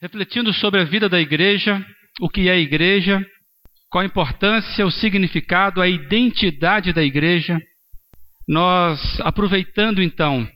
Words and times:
refletindo 0.00 0.52
sobre 0.52 0.80
a 0.80 0.84
vida 0.84 1.08
da 1.08 1.20
igreja, 1.20 1.84
o 2.20 2.28
que 2.28 2.48
é 2.48 2.52
a 2.52 2.58
igreja, 2.58 3.24
qual 3.90 4.02
a 4.02 4.06
importância, 4.06 4.86
o 4.86 4.90
significado, 4.90 5.80
a 5.80 5.88
identidade 5.88 6.92
da 6.92 7.02
igreja. 7.02 7.60
Nós, 8.48 9.20
aproveitando 9.20 10.02
então 10.02 10.48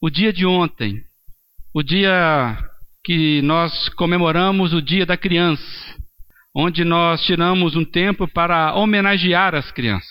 o 0.00 0.08
dia 0.08 0.32
de 0.32 0.46
ontem, 0.46 1.02
o 1.74 1.82
dia 1.82 2.56
que 3.04 3.40
nós 3.42 3.88
comemoramos 3.90 4.72
o 4.72 4.82
Dia 4.82 5.06
da 5.06 5.16
Criança, 5.16 5.96
onde 6.54 6.84
nós 6.84 7.24
tiramos 7.24 7.74
um 7.74 7.84
tempo 7.84 8.28
para 8.28 8.74
homenagear 8.74 9.54
as 9.54 9.70
crianças. 9.70 10.08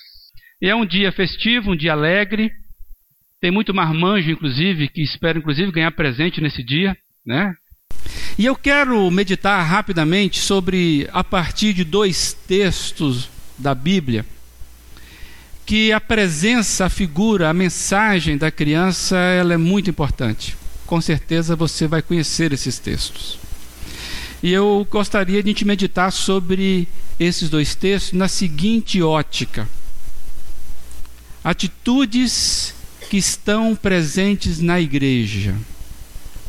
E 0.62 0.68
é 0.68 0.76
um 0.76 0.86
dia 0.86 1.12
festivo, 1.12 1.72
um 1.72 1.76
dia 1.76 1.92
alegre. 1.92 2.52
Tem 3.40 3.52
muito 3.52 3.74
marmanjo, 3.74 4.32
inclusive, 4.32 4.88
que 4.88 5.04
espera, 5.04 5.38
inclusive, 5.38 5.72
ganhar 5.72 5.92
presente 5.92 6.42
nesse 6.42 6.64
dia, 6.64 6.98
né? 7.26 7.54
E 8.38 8.46
eu 8.46 8.56
quero 8.56 9.10
meditar 9.10 9.66
rapidamente 9.66 10.40
sobre, 10.40 11.10
a 11.12 11.24
partir 11.24 11.74
de 11.74 11.84
dois 11.84 12.38
textos 12.48 13.28
da 13.58 13.74
Bíblia, 13.74 14.24
que 15.66 15.92
a 15.92 16.00
presença, 16.00 16.86
a 16.86 16.90
figura, 16.90 17.50
a 17.50 17.54
mensagem 17.54 18.38
da 18.38 18.52
criança, 18.52 19.18
ela 19.18 19.56
é 19.56 19.58
muito 19.58 19.90
importante. 19.90 20.56
Com 20.86 21.02
certeza 21.02 21.56
você 21.56 21.88
vai 21.88 22.04
conhecer 22.04 22.54
esses 22.54 22.78
textos. 22.78 23.40
E 24.44 24.54
eu 24.54 24.88
gostaria 24.88 25.42
de 25.42 25.50
a 25.50 25.52
gente 25.52 25.66
meditar 25.66 26.12
sobre 26.12 26.88
esses 27.20 27.50
dois 27.50 27.74
textos 27.74 28.14
na 28.14 28.28
seguinte 28.28 29.02
ótica: 29.02 29.68
atitudes 31.44 32.72
que 33.10 33.18
estão 33.18 33.76
presentes 33.76 34.60
na 34.60 34.80
igreja 34.80 35.56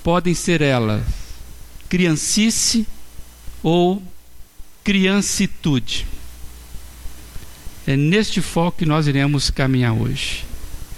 podem 0.04 0.34
ser 0.34 0.60
elas 0.60 1.27
criancice 1.88 2.86
ou 3.62 4.02
criancitude. 4.84 6.06
É 7.86 7.96
neste 7.96 8.40
foco 8.40 8.78
que 8.78 8.86
nós 8.86 9.06
iremos 9.06 9.50
caminhar 9.50 9.94
hoje. 9.94 10.44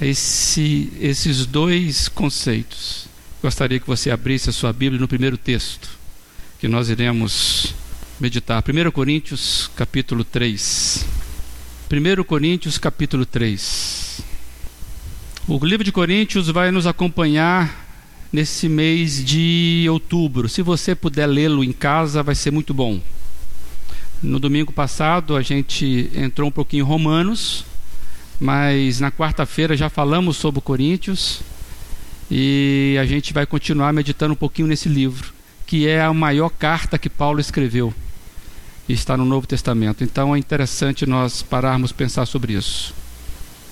Esse, 0.00 0.92
esses 1.00 1.46
dois 1.46 2.08
conceitos. 2.08 3.06
Gostaria 3.42 3.78
que 3.78 3.86
você 3.86 4.10
abrisse 4.10 4.50
a 4.50 4.52
sua 4.52 4.72
Bíblia 4.72 5.00
no 5.00 5.08
primeiro 5.08 5.36
texto 5.36 5.88
que 6.58 6.68
nós 6.68 6.90
iremos 6.90 7.74
meditar. 8.20 8.62
1 8.62 8.90
Coríntios, 8.90 9.70
capítulo 9.74 10.24
3. 10.24 11.06
1 11.90 12.24
Coríntios, 12.24 12.76
capítulo 12.76 13.24
3. 13.24 14.20
O 15.48 15.64
livro 15.64 15.82
de 15.82 15.90
Coríntios 15.90 16.48
vai 16.48 16.70
nos 16.70 16.86
acompanhar 16.86 17.89
nesse 18.32 18.68
mês 18.68 19.24
de 19.24 19.86
outubro. 19.90 20.48
Se 20.48 20.62
você 20.62 20.94
puder 20.94 21.26
lê-lo 21.26 21.64
em 21.64 21.72
casa, 21.72 22.22
vai 22.22 22.34
ser 22.34 22.50
muito 22.50 22.72
bom. 22.72 23.00
No 24.22 24.38
domingo 24.38 24.72
passado 24.72 25.36
a 25.36 25.42
gente 25.42 26.10
entrou 26.14 26.48
um 26.48 26.52
pouquinho 26.52 26.84
em 26.84 26.86
Romanos, 26.86 27.64
mas 28.38 29.00
na 29.00 29.10
quarta-feira 29.10 29.76
já 29.76 29.88
falamos 29.88 30.36
sobre 30.36 30.60
Coríntios 30.60 31.40
e 32.30 32.96
a 33.00 33.04
gente 33.04 33.32
vai 33.32 33.46
continuar 33.46 33.92
meditando 33.92 34.34
um 34.34 34.36
pouquinho 34.36 34.68
nesse 34.68 34.88
livro, 34.88 35.32
que 35.66 35.88
é 35.88 36.02
a 36.02 36.12
maior 36.12 36.50
carta 36.50 36.98
que 36.98 37.08
Paulo 37.08 37.40
escreveu. 37.40 37.92
E 38.88 38.92
está 38.92 39.16
no 39.16 39.24
Novo 39.24 39.46
Testamento. 39.46 40.02
Então 40.02 40.34
é 40.34 40.38
interessante 40.38 41.06
nós 41.06 41.42
pararmos 41.42 41.92
pensar 41.92 42.26
sobre 42.26 42.54
isso. 42.54 42.92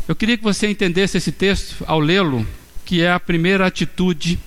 Eu 0.07 0.17
queria 0.17 0.39
que 0.39 0.45
você 0.45 0.69
entendesse 0.69 1.19
esse 1.19 1.31
texto 1.31 1.85
ao 1.87 2.01
lê-lo, 2.01 2.47
que 2.85 3.03
é 3.03 3.13
a 3.13 3.21
primeira 3.21 3.67
atitude 3.67 4.39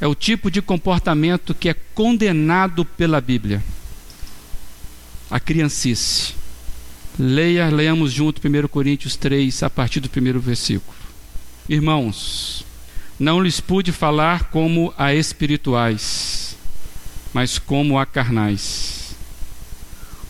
é 0.00 0.06
o 0.06 0.14
tipo 0.14 0.50
de 0.50 0.62
comportamento 0.62 1.54
que 1.54 1.68
é 1.68 1.74
condenado 1.74 2.84
pela 2.84 3.20
Bíblia. 3.20 3.62
A 5.30 5.40
criancice. 5.40 6.34
Leia, 7.18 7.68
leamos 7.68 8.12
junto 8.12 8.40
1 8.46 8.68
Coríntios 8.68 9.16
3, 9.16 9.64
a 9.64 9.70
partir 9.70 10.00
do 10.00 10.08
primeiro 10.08 10.40
versículo. 10.40 10.96
Irmãos, 11.68 12.64
não 13.18 13.42
lhes 13.42 13.60
pude 13.60 13.90
falar 13.90 14.50
como 14.50 14.94
a 14.96 15.12
espirituais, 15.12 16.56
mas 17.34 17.58
como 17.58 17.98
a 17.98 18.06
carnais, 18.06 19.16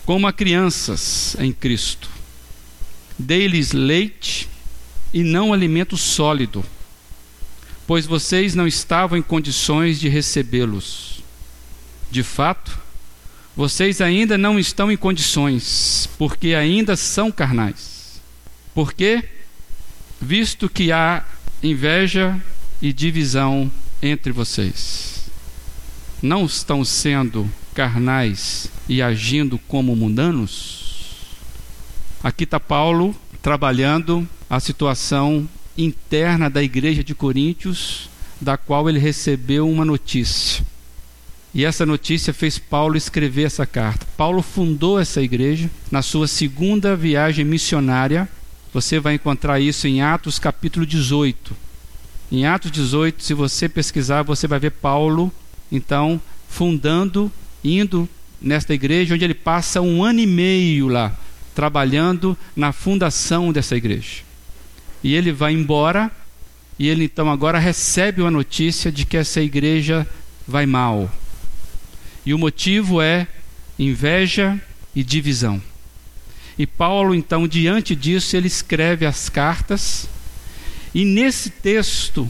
como 0.03 0.25
a 0.25 0.33
crianças 0.33 1.37
em 1.39 1.53
Cristo. 1.53 2.09
Dei-lhes 3.17 3.71
leite 3.71 4.49
e 5.13 5.23
não 5.23 5.53
alimento 5.53 5.95
sólido 5.95 6.65
pois 7.89 8.05
vocês 8.05 8.53
não 8.53 8.67
estavam 8.67 9.17
em 9.17 9.21
condições 9.23 9.99
de 9.99 10.07
recebê-los. 10.07 11.23
De 12.11 12.21
fato, 12.21 12.77
vocês 13.57 13.99
ainda 13.99 14.37
não 14.37 14.59
estão 14.59 14.91
em 14.91 14.95
condições, 14.95 16.07
porque 16.15 16.53
ainda 16.53 16.95
são 16.95 17.31
carnais. 17.31 18.21
Por 18.75 18.93
quê? 18.93 19.27
Visto 20.21 20.69
que 20.69 20.91
há 20.91 21.25
inveja 21.63 22.39
e 22.79 22.93
divisão 22.93 23.71
entre 24.03 24.31
vocês. 24.31 25.31
Não 26.21 26.45
estão 26.45 26.85
sendo 26.85 27.49
carnais 27.73 28.67
e 28.87 29.01
agindo 29.01 29.57
como 29.67 29.95
mundanos? 29.95 31.23
Aqui 32.23 32.43
está 32.43 32.59
Paulo 32.59 33.15
trabalhando 33.41 34.29
a 34.47 34.59
situação 34.59 35.49
interna 35.85 36.49
da 36.49 36.61
igreja 36.61 37.03
de 37.03 37.15
Coríntios, 37.15 38.09
da 38.39 38.57
qual 38.57 38.89
ele 38.89 38.99
recebeu 38.99 39.69
uma 39.69 39.85
notícia. 39.85 40.63
E 41.53 41.65
essa 41.65 41.85
notícia 41.85 42.33
fez 42.33 42.59
Paulo 42.59 42.95
escrever 42.95 43.43
essa 43.43 43.65
carta. 43.65 44.05
Paulo 44.15 44.41
fundou 44.41 44.99
essa 44.99 45.21
igreja 45.21 45.69
na 45.89 46.01
sua 46.01 46.27
segunda 46.27 46.95
viagem 46.95 47.43
missionária. 47.43 48.29
Você 48.73 48.99
vai 48.99 49.15
encontrar 49.15 49.59
isso 49.59 49.87
em 49.87 50.01
Atos 50.01 50.37
capítulo 50.37 50.85
18. 50.85 51.55
Em 52.31 52.45
Atos 52.45 52.71
18, 52.71 53.23
se 53.23 53.33
você 53.33 53.67
pesquisar, 53.67 54.21
você 54.21 54.47
vai 54.47 54.59
ver 54.59 54.71
Paulo, 54.71 55.33
então, 55.71 56.21
fundando, 56.47 57.31
indo 57.63 58.07
nesta 58.39 58.73
igreja, 58.73 59.15
onde 59.15 59.25
ele 59.25 59.33
passa 59.33 59.81
um 59.81 60.03
ano 60.03 60.19
e 60.19 60.27
meio 60.27 60.87
lá, 60.87 61.17
trabalhando 61.55 62.37
na 62.55 62.71
fundação 62.71 63.51
dessa 63.51 63.75
igreja 63.75 64.28
e 65.03 65.15
ele 65.15 65.31
vai 65.31 65.53
embora, 65.53 66.11
e 66.77 66.87
ele 66.87 67.05
então 67.05 67.29
agora 67.29 67.59
recebe 67.59 68.21
uma 68.21 68.31
notícia 68.31 68.91
de 68.91 69.05
que 69.05 69.17
essa 69.17 69.41
igreja 69.41 70.07
vai 70.47 70.65
mal. 70.65 71.11
E 72.25 72.33
o 72.33 72.37
motivo 72.37 73.01
é 73.01 73.27
inveja 73.77 74.59
e 74.95 75.03
divisão. 75.03 75.61
E 76.57 76.67
Paulo, 76.67 77.15
então, 77.15 77.47
diante 77.47 77.95
disso, 77.95 78.35
ele 78.35 78.47
escreve 78.47 79.05
as 79.05 79.29
cartas, 79.29 80.09
e 80.93 81.05
nesse 81.05 81.49
texto, 81.49 82.29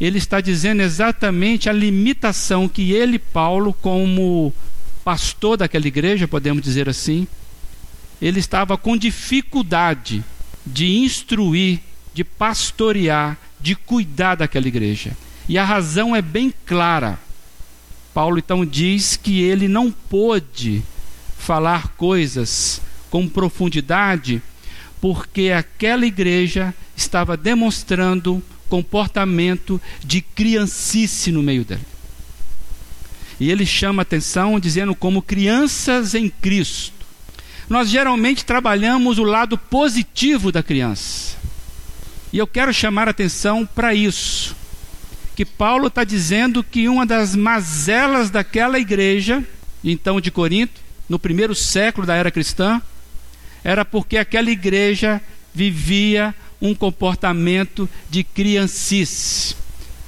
ele 0.00 0.18
está 0.18 0.40
dizendo 0.40 0.82
exatamente 0.82 1.70
a 1.70 1.72
limitação 1.72 2.68
que 2.68 2.92
ele, 2.92 3.18
Paulo, 3.18 3.72
como 3.72 4.52
pastor 5.04 5.56
daquela 5.56 5.86
igreja, 5.86 6.28
podemos 6.28 6.62
dizer 6.62 6.88
assim, 6.88 7.26
ele 8.20 8.40
estava 8.40 8.76
com 8.76 8.96
dificuldade 8.96 10.22
de 10.66 10.98
instruir 10.98 11.80
de 12.14 12.24
pastorear, 12.24 13.38
de 13.60 13.74
cuidar 13.74 14.36
daquela 14.36 14.68
igreja. 14.68 15.16
E 15.48 15.58
a 15.58 15.64
razão 15.64 16.14
é 16.14 16.22
bem 16.22 16.52
clara. 16.66 17.18
Paulo 18.14 18.38
então 18.38 18.64
diz 18.64 19.16
que 19.16 19.40
ele 19.40 19.68
não 19.68 19.90
pôde 19.90 20.82
falar 21.38 21.88
coisas 21.96 22.80
com 23.10 23.28
profundidade 23.28 24.42
porque 25.00 25.50
aquela 25.50 26.06
igreja 26.06 26.72
estava 26.96 27.36
demonstrando 27.36 28.42
comportamento 28.68 29.80
de 30.04 30.22
criancice 30.22 31.32
no 31.32 31.42
meio 31.42 31.64
dela. 31.64 31.80
E 33.40 33.50
ele 33.50 33.66
chama 33.66 34.02
atenção 34.02 34.60
dizendo 34.60 34.94
como 34.94 35.20
crianças 35.20 36.14
em 36.14 36.28
Cristo. 36.28 37.04
Nós 37.68 37.90
geralmente 37.90 38.44
trabalhamos 38.44 39.18
o 39.18 39.24
lado 39.24 39.58
positivo 39.58 40.52
da 40.52 40.62
criança. 40.62 41.36
E 42.32 42.38
eu 42.38 42.46
quero 42.46 42.72
chamar 42.72 43.08
a 43.08 43.10
atenção 43.10 43.66
para 43.66 43.94
isso. 43.94 44.56
Que 45.36 45.44
Paulo 45.44 45.88
está 45.88 46.02
dizendo 46.02 46.64
que 46.64 46.88
uma 46.88 47.04
das 47.04 47.36
mazelas 47.36 48.30
daquela 48.30 48.78
igreja, 48.78 49.44
então 49.84 50.20
de 50.20 50.30
Corinto, 50.30 50.80
no 51.08 51.18
primeiro 51.18 51.54
século 51.54 52.06
da 52.06 52.14
era 52.14 52.30
cristã, 52.30 52.80
era 53.62 53.84
porque 53.84 54.16
aquela 54.16 54.50
igreja 54.50 55.20
vivia 55.54 56.34
um 56.60 56.74
comportamento 56.74 57.88
de 58.08 58.24
criancice. 58.24 59.54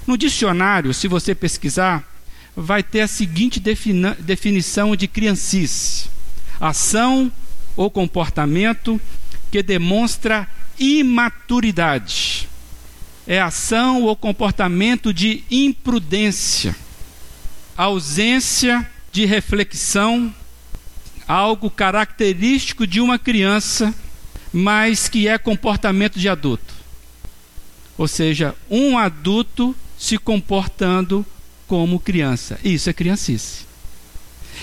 No 0.07 0.17
dicionário, 0.17 0.95
se 0.95 1.09
você 1.09 1.35
pesquisar, 1.35 2.09
vai 2.57 2.83
ter 2.83 3.03
a 3.03 3.09
seguinte 3.09 3.61
definição 3.61 4.95
de 4.95 5.09
criancice: 5.09 6.09
ação 6.61 7.31
ou 7.77 7.91
comportamento 7.91 9.01
que 9.51 9.63
demonstra 9.63 10.49
imaturidade. 10.79 12.49
É 13.27 13.41
ação 13.41 14.03
ou 14.03 14.15
comportamento 14.15 15.13
de 15.13 15.45
imprudência. 15.51 16.77
ausência 17.77 18.89
de 19.11 19.25
reflexão, 19.25 20.35
algo 21.27 21.71
característico 21.71 22.87
de 22.87 23.01
uma 23.01 23.19
criança, 23.19 23.95
mas 24.53 25.09
que 25.09 25.27
é 25.27 25.39
comportamento 25.39 26.19
de 26.19 26.29
adulto. 26.29 26.75
Ou 27.97 28.07
seja, 28.09 28.55
um 28.71 28.99
adulto 28.99 29.75
se 29.99 30.19
comportando 30.19 31.25
como 31.67 32.01
criança. 32.01 32.59
Isso 32.65 32.91
é 32.91 32.93
criancice. 32.93 33.65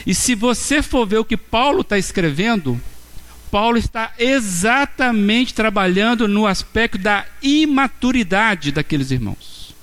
E 0.06 0.14
se 0.14 0.36
você 0.36 0.82
for 0.82 1.06
ver 1.06 1.18
o 1.18 1.26
que 1.26 1.38
Paulo 1.38 1.82
está 1.82 1.98
escrevendo, 1.98 2.80
Paulo 3.52 3.78
está 3.78 4.14
exatamente 4.18 5.54
trabalhando 5.54 6.26
no 6.26 6.48
aspecto 6.48 6.98
da 6.98 7.26
imaturidade 7.44 8.72
daqueles 8.72 9.12
irmãos. 9.12 9.76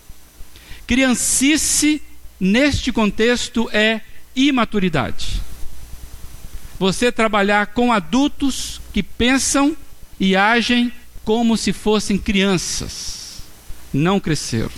Criancice, 0.87 2.01
neste 2.41 2.91
contexto, 2.91 3.69
é 3.71 4.01
imaturidade. 4.35 5.43
Você 6.79 7.13
trabalhar 7.13 7.67
com 7.67 7.93
adultos 7.93 8.81
que 8.95 9.03
pensam 9.03 9.77
e 10.19 10.35
agem 10.35 10.91
como 11.23 11.55
se 11.55 11.75
fossem 11.75 12.17
crianças, 12.17 13.43
não 13.93 14.19
cresceram. 14.19 14.71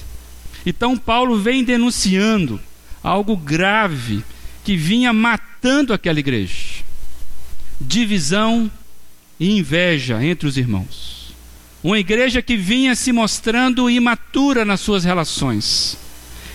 Então, 0.67 0.99
Paulo 0.99 1.39
vem 1.39 1.63
denunciando 1.63 2.61
algo 3.05 3.37
grave 3.37 4.25
que 4.65 4.77
vinha 4.77 5.13
matando 5.13 5.93
aquela 5.93 6.19
igreja: 6.19 6.83
divisão 7.81 8.71
e 9.41 9.59
inveja 9.59 10.23
entre 10.23 10.47
os 10.47 10.59
irmãos. 10.59 11.35
Uma 11.83 11.99
igreja 11.99 12.43
que 12.43 12.59
vinha 12.59 12.95
se 12.95 13.11
mostrando 13.11 13.89
imatura 13.89 14.67
nas 14.67 14.81
suas 14.81 15.03
relações. 15.03 15.97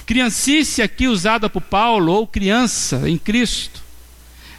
Criancice, 0.05 0.83
aqui 0.83 1.07
usada 1.07 1.49
por 1.49 1.61
Paulo, 1.61 2.11
ou 2.13 2.27
criança 2.27 3.09
em 3.09 3.17
Cristo, 3.17 3.83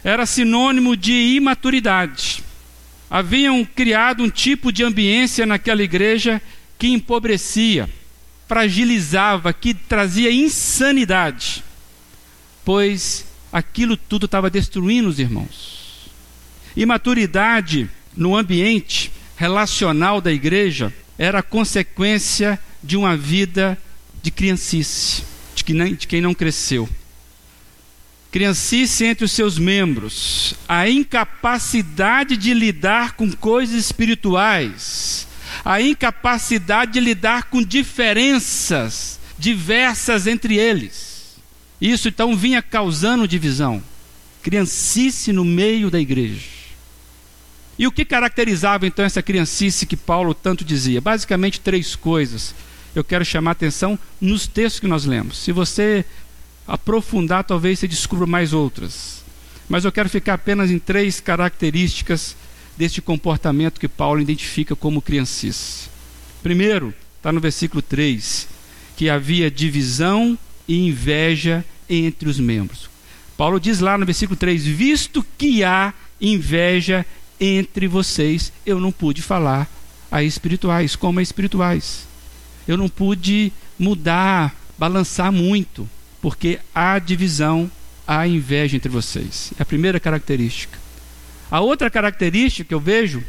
era 0.03 0.25
sinônimo 0.25 0.97
de 0.97 1.13
imaturidade. 1.13 2.43
Haviam 3.09 3.63
criado 3.63 4.21
um 4.21 4.29
tipo 4.29 4.73
de 4.73 4.83
ambiência 4.83 5.45
naquela 5.45 5.81
igreja 5.81 6.41
que 6.77 6.89
empobrecia, 6.89 7.89
fragilizava, 8.45 9.53
que 9.53 9.73
trazia 9.73 10.29
insanidade, 10.33 11.63
pois 12.65 13.25
aquilo 13.53 13.95
tudo 13.95 14.25
estava 14.25 14.49
destruindo 14.49 15.07
os 15.07 15.17
irmãos. 15.17 16.09
Imaturidade 16.75 17.89
no 18.17 18.35
ambiente 18.35 19.11
relacional 19.37 20.19
da 20.19 20.31
igreja 20.33 20.93
era 21.17 21.43
consequência 21.43 22.59
de 22.83 22.97
uma 22.97 23.15
vida 23.15 23.77
de 24.21 24.31
criancice, 24.31 25.23
de 25.55 25.63
quem, 25.63 25.75
não, 25.75 25.93
de 25.93 26.07
quem 26.07 26.21
não 26.21 26.33
cresceu. 26.33 26.89
Criancice 28.31 29.05
entre 29.05 29.23
os 29.23 29.31
seus 29.31 29.57
membros, 29.57 30.55
a 30.67 30.89
incapacidade 30.89 32.35
de 32.35 32.53
lidar 32.53 33.13
com 33.13 33.31
coisas 33.31 33.75
espirituais, 33.75 35.27
a 35.63 35.81
incapacidade 35.81 36.93
de 36.93 36.99
lidar 36.99 37.43
com 37.43 37.63
diferenças 37.63 39.19
diversas 39.39 40.27
entre 40.27 40.57
eles. 40.57 41.37
Isso 41.79 42.07
então 42.07 42.35
vinha 42.35 42.61
causando 42.61 43.27
divisão. 43.27 43.81
Criancice 44.41 45.31
no 45.31 45.45
meio 45.45 45.91
da 45.91 45.99
igreja. 45.99 46.56
E 47.77 47.85
o 47.85 47.91
que 47.91 48.03
caracterizava 48.03 48.87
então 48.87 49.05
essa 49.05 49.21
criancice 49.21 49.85
que 49.85 49.95
Paulo 49.95 50.33
tanto 50.33 50.65
dizia? 50.65 50.99
Basicamente 50.99 51.59
três 51.59 51.95
coisas. 51.95 52.55
Eu 52.95 53.03
quero 53.03 53.23
chamar 53.23 53.51
a 53.51 53.53
atenção 53.53 53.99
nos 54.19 54.47
textos 54.47 54.79
que 54.79 54.87
nós 54.87 55.05
lemos. 55.05 55.37
Se 55.37 55.51
você 55.51 56.03
aprofundar, 56.67 57.43
talvez 57.43 57.79
você 57.79 57.87
descubra 57.87 58.25
mais 58.25 58.51
outras. 58.51 59.23
Mas 59.69 59.85
eu 59.85 59.91
quero 59.91 60.09
ficar 60.09 60.33
apenas 60.33 60.71
em 60.71 60.79
três 60.79 61.19
características 61.19 62.35
deste 62.75 63.01
comportamento 63.01 63.79
que 63.79 63.87
Paulo 63.87 64.21
identifica 64.21 64.75
como 64.75 65.01
criancice. 65.01 65.89
Primeiro, 66.41 66.93
está 67.17 67.31
no 67.31 67.39
versículo 67.39 67.81
3, 67.81 68.47
que 68.95 69.09
havia 69.09 69.51
divisão 69.51 70.37
e 70.67 70.87
inveja 70.87 71.65
entre 71.89 72.29
os 72.29 72.39
membros. 72.39 72.89
Paulo 73.37 73.59
diz 73.59 73.79
lá 73.79 73.97
no 73.97 74.05
versículo 74.05 74.37
3: 74.37 74.65
Visto 74.65 75.25
que 75.37 75.63
há 75.63 75.93
inveja 76.19 77.05
entre 77.39 77.87
vocês, 77.87 78.51
eu 78.65 78.79
não 78.79 78.91
pude 78.91 79.21
falar 79.21 79.69
a 80.11 80.23
espirituais, 80.23 80.95
como 80.95 81.19
a 81.19 81.23
espirituais. 81.23 82.07
Eu 82.67 82.77
não 82.77 82.89
pude 82.89 83.51
mudar, 83.77 84.55
balançar 84.77 85.31
muito, 85.31 85.89
porque 86.21 86.59
há 86.73 86.99
divisão, 86.99 87.69
há 88.05 88.27
inveja 88.27 88.75
entre 88.75 88.89
vocês. 88.89 89.53
É 89.57 89.61
a 89.61 89.65
primeira 89.65 89.99
característica. 89.99 90.77
A 91.49 91.61
outra 91.61 91.89
característica 91.89 92.67
que 92.67 92.73
eu 92.73 92.79
vejo 92.79 93.23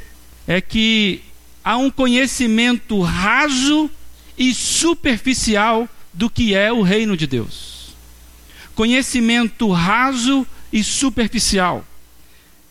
é 0.46 0.61
que 0.61 1.22
há 1.62 1.76
um 1.76 1.90
conhecimento 1.90 3.00
raso 3.00 3.90
e 4.37 4.54
superficial 4.54 5.88
do 6.12 6.31
que 6.31 6.54
é 6.54 6.72
o 6.72 6.82
reino 6.82 7.16
de 7.16 7.26
Deus. 7.26 7.94
Conhecimento 8.75 9.70
raso 9.70 10.46
e 10.72 10.82
superficial. 10.82 11.84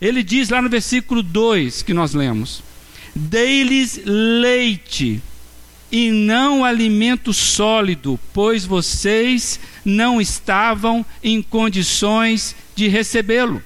Ele 0.02 0.22
diz 0.22 0.50
lá 0.50 0.62
no 0.62 0.70
versículo 0.70 1.24
2 1.24 1.82
que 1.82 1.94
nós 1.94 2.14
lemos: 2.14 2.64
Dei-lhes 3.16 4.00
leite 4.06 5.22
e 5.92 6.12
não 6.12 6.64
alimento 6.64 7.34
sólido, 7.34 8.20
pois 8.34 8.66
vocês 8.66 9.60
não 9.84 10.22
estavam 10.22 11.06
em 11.24 11.42
condições 11.42 12.56
de 12.76 12.88
recebê-lo. 12.88 13.64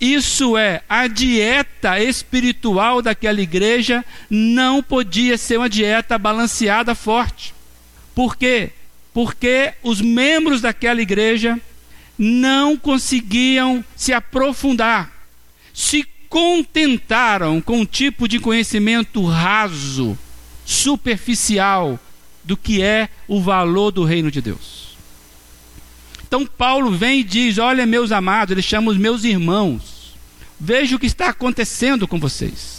Isso 0.00 0.56
é, 0.56 0.82
a 0.88 1.08
dieta 1.08 1.98
espiritual 1.98 3.02
daquela 3.02 3.40
igreja 3.40 4.04
não 4.30 4.80
podia 4.80 5.36
ser 5.36 5.56
uma 5.56 5.68
dieta 5.68 6.16
balanceada 6.16 6.94
forte. 6.94 7.52
Por 8.14 8.36
quê? 8.36 8.70
Porque 9.12 9.72
os 9.82 10.00
membros 10.00 10.60
daquela 10.60 11.02
igreja 11.02 11.60
não 12.18 12.76
conseguiam 12.76 13.84
se 13.94 14.12
aprofundar, 14.12 15.12
se 15.72 16.04
contentaram 16.28 17.60
com 17.60 17.80
um 17.80 17.86
tipo 17.86 18.26
de 18.26 18.40
conhecimento 18.40 19.24
raso, 19.24 20.18
superficial 20.64 21.98
do 22.42 22.56
que 22.56 22.82
é 22.82 23.08
o 23.28 23.40
valor 23.40 23.90
do 23.92 24.04
reino 24.04 24.30
de 24.30 24.40
Deus. 24.40 24.96
Então 26.26 26.44
Paulo 26.44 26.90
vem 26.90 27.20
e 27.20 27.24
diz: 27.24 27.56
Olha, 27.58 27.86
meus 27.86 28.10
amados, 28.10 28.52
ele 28.52 28.62
chama 28.62 28.90
os 28.90 28.98
meus 28.98 29.24
irmãos, 29.24 30.14
veja 30.58 30.96
o 30.96 30.98
que 30.98 31.06
está 31.06 31.28
acontecendo 31.28 32.08
com 32.08 32.18
vocês. 32.18 32.78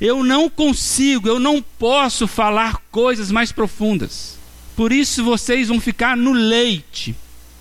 Eu 0.00 0.22
não 0.22 0.50
consigo, 0.50 1.26
eu 1.26 1.40
não 1.40 1.62
posso 1.62 2.28
falar 2.28 2.82
coisas 2.90 3.30
mais 3.30 3.50
profundas. 3.50 4.38
Por 4.76 4.92
isso 4.92 5.24
vocês 5.24 5.68
vão 5.68 5.80
ficar 5.80 6.16
no 6.16 6.32
leite 6.32 7.16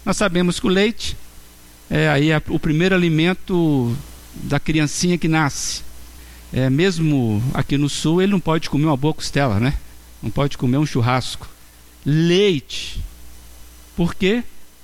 nós 0.05 0.17
sabemos 0.17 0.59
que 0.59 0.67
o 0.67 0.69
leite 0.69 1.17
é 1.89 2.09
aí 2.09 2.31
é 2.31 2.41
o 2.50 2.59
primeiro 2.59 2.95
alimento 2.95 3.95
da 4.35 4.59
criancinha 4.59 5.17
que 5.17 5.27
nasce. 5.27 5.83
É, 6.53 6.69
mesmo 6.69 7.43
aqui 7.53 7.77
no 7.77 7.89
sul, 7.89 8.21
ele 8.21 8.31
não 8.31 8.39
pode 8.39 8.69
comer 8.69 8.85
uma 8.85 8.97
boa 8.97 9.13
costela, 9.13 9.59
né? 9.59 9.75
Não 10.21 10.29
pode 10.29 10.57
comer 10.57 10.77
um 10.77 10.85
churrasco. 10.85 11.47
Leite. 12.05 13.01
Por 13.95 14.13
quê? 14.15 14.43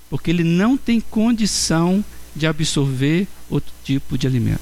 Porque 0.09 0.31
ele 0.31 0.43
não 0.43 0.77
tem 0.77 0.99
condição 0.99 2.03
de 2.35 2.47
absorver 2.47 3.27
outro 3.49 3.71
tipo 3.83 4.17
de 4.17 4.27
alimento. 4.27 4.61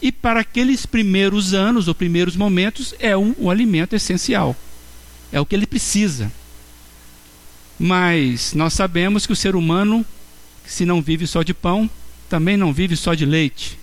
E 0.00 0.12
para 0.12 0.40
aqueles 0.40 0.86
primeiros 0.86 1.54
anos 1.54 1.88
ou 1.88 1.94
primeiros 1.94 2.36
momentos, 2.36 2.94
é 2.98 3.16
um, 3.16 3.34
um 3.38 3.50
alimento 3.50 3.96
essencial. 3.96 4.54
É 5.32 5.40
o 5.40 5.46
que 5.46 5.54
ele 5.54 5.66
precisa. 5.66 6.30
Mas 7.78 8.54
nós 8.54 8.72
sabemos 8.72 9.26
que 9.26 9.32
o 9.32 9.36
ser 9.36 9.54
humano, 9.54 10.04
se 10.64 10.84
não 10.84 11.02
vive 11.02 11.26
só 11.26 11.42
de 11.42 11.52
pão, 11.52 11.88
também 12.28 12.56
não 12.56 12.72
vive 12.72 12.96
só 12.96 13.14
de 13.14 13.26
leite. 13.26 13.78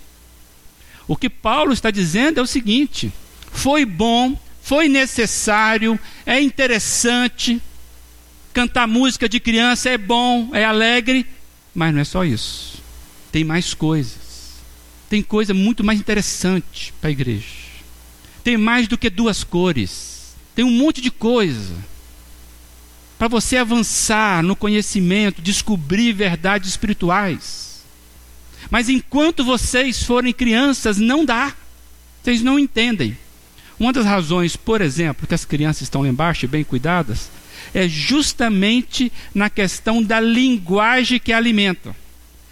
O 1.06 1.16
que 1.16 1.28
Paulo 1.28 1.72
está 1.72 1.90
dizendo 1.90 2.40
é 2.40 2.42
o 2.42 2.46
seguinte: 2.46 3.12
foi 3.52 3.84
bom, 3.84 4.38
foi 4.62 4.88
necessário, 4.88 5.98
é 6.26 6.40
interessante. 6.40 7.60
Cantar 8.52 8.86
música 8.86 9.28
de 9.28 9.40
criança 9.40 9.90
é 9.90 9.98
bom, 9.98 10.50
é 10.52 10.64
alegre, 10.64 11.26
mas 11.74 11.92
não 11.92 12.00
é 12.00 12.04
só 12.04 12.24
isso. 12.24 12.82
Tem 13.32 13.42
mais 13.42 13.74
coisas. 13.74 14.62
Tem 15.10 15.22
coisa 15.22 15.52
muito 15.52 15.82
mais 15.82 15.98
interessante 15.98 16.94
para 17.00 17.08
a 17.08 17.12
igreja. 17.12 17.64
Tem 18.42 18.56
mais 18.56 18.86
do 18.86 18.96
que 18.96 19.10
duas 19.10 19.42
cores. 19.42 20.34
Tem 20.54 20.64
um 20.64 20.70
monte 20.70 21.00
de 21.00 21.10
coisa 21.10 21.74
para 23.24 23.40
você 23.40 23.56
avançar 23.56 24.42
no 24.42 24.54
conhecimento, 24.54 25.40
descobrir 25.40 26.12
verdades 26.12 26.68
espirituais. 26.68 27.82
Mas 28.70 28.90
enquanto 28.90 29.42
vocês 29.42 30.02
forem 30.02 30.30
crianças, 30.30 30.98
não 30.98 31.24
dá. 31.24 31.54
Vocês 32.22 32.42
não 32.42 32.58
entendem. 32.58 33.16
Uma 33.80 33.94
das 33.94 34.04
razões, 34.04 34.56
por 34.56 34.82
exemplo, 34.82 35.26
que 35.26 35.32
as 35.32 35.46
crianças 35.46 35.84
estão 35.84 36.02
lá 36.02 36.08
embaixo, 36.08 36.46
bem 36.46 36.62
cuidadas, 36.62 37.30
é 37.72 37.88
justamente 37.88 39.10
na 39.34 39.48
questão 39.48 40.02
da 40.02 40.20
linguagem 40.20 41.18
que 41.18 41.32
alimenta. 41.32 41.96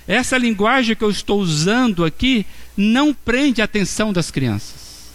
Essa 0.09 0.39
linguagem 0.39 0.97
que 0.97 1.05
eu 1.05 1.11
estou 1.11 1.39
usando 1.39 2.03
aqui 2.03 2.47
não 2.75 3.13
prende 3.13 3.61
a 3.61 3.67
atenção 3.67 4.11
das 4.11 4.31
crianças. 4.31 5.11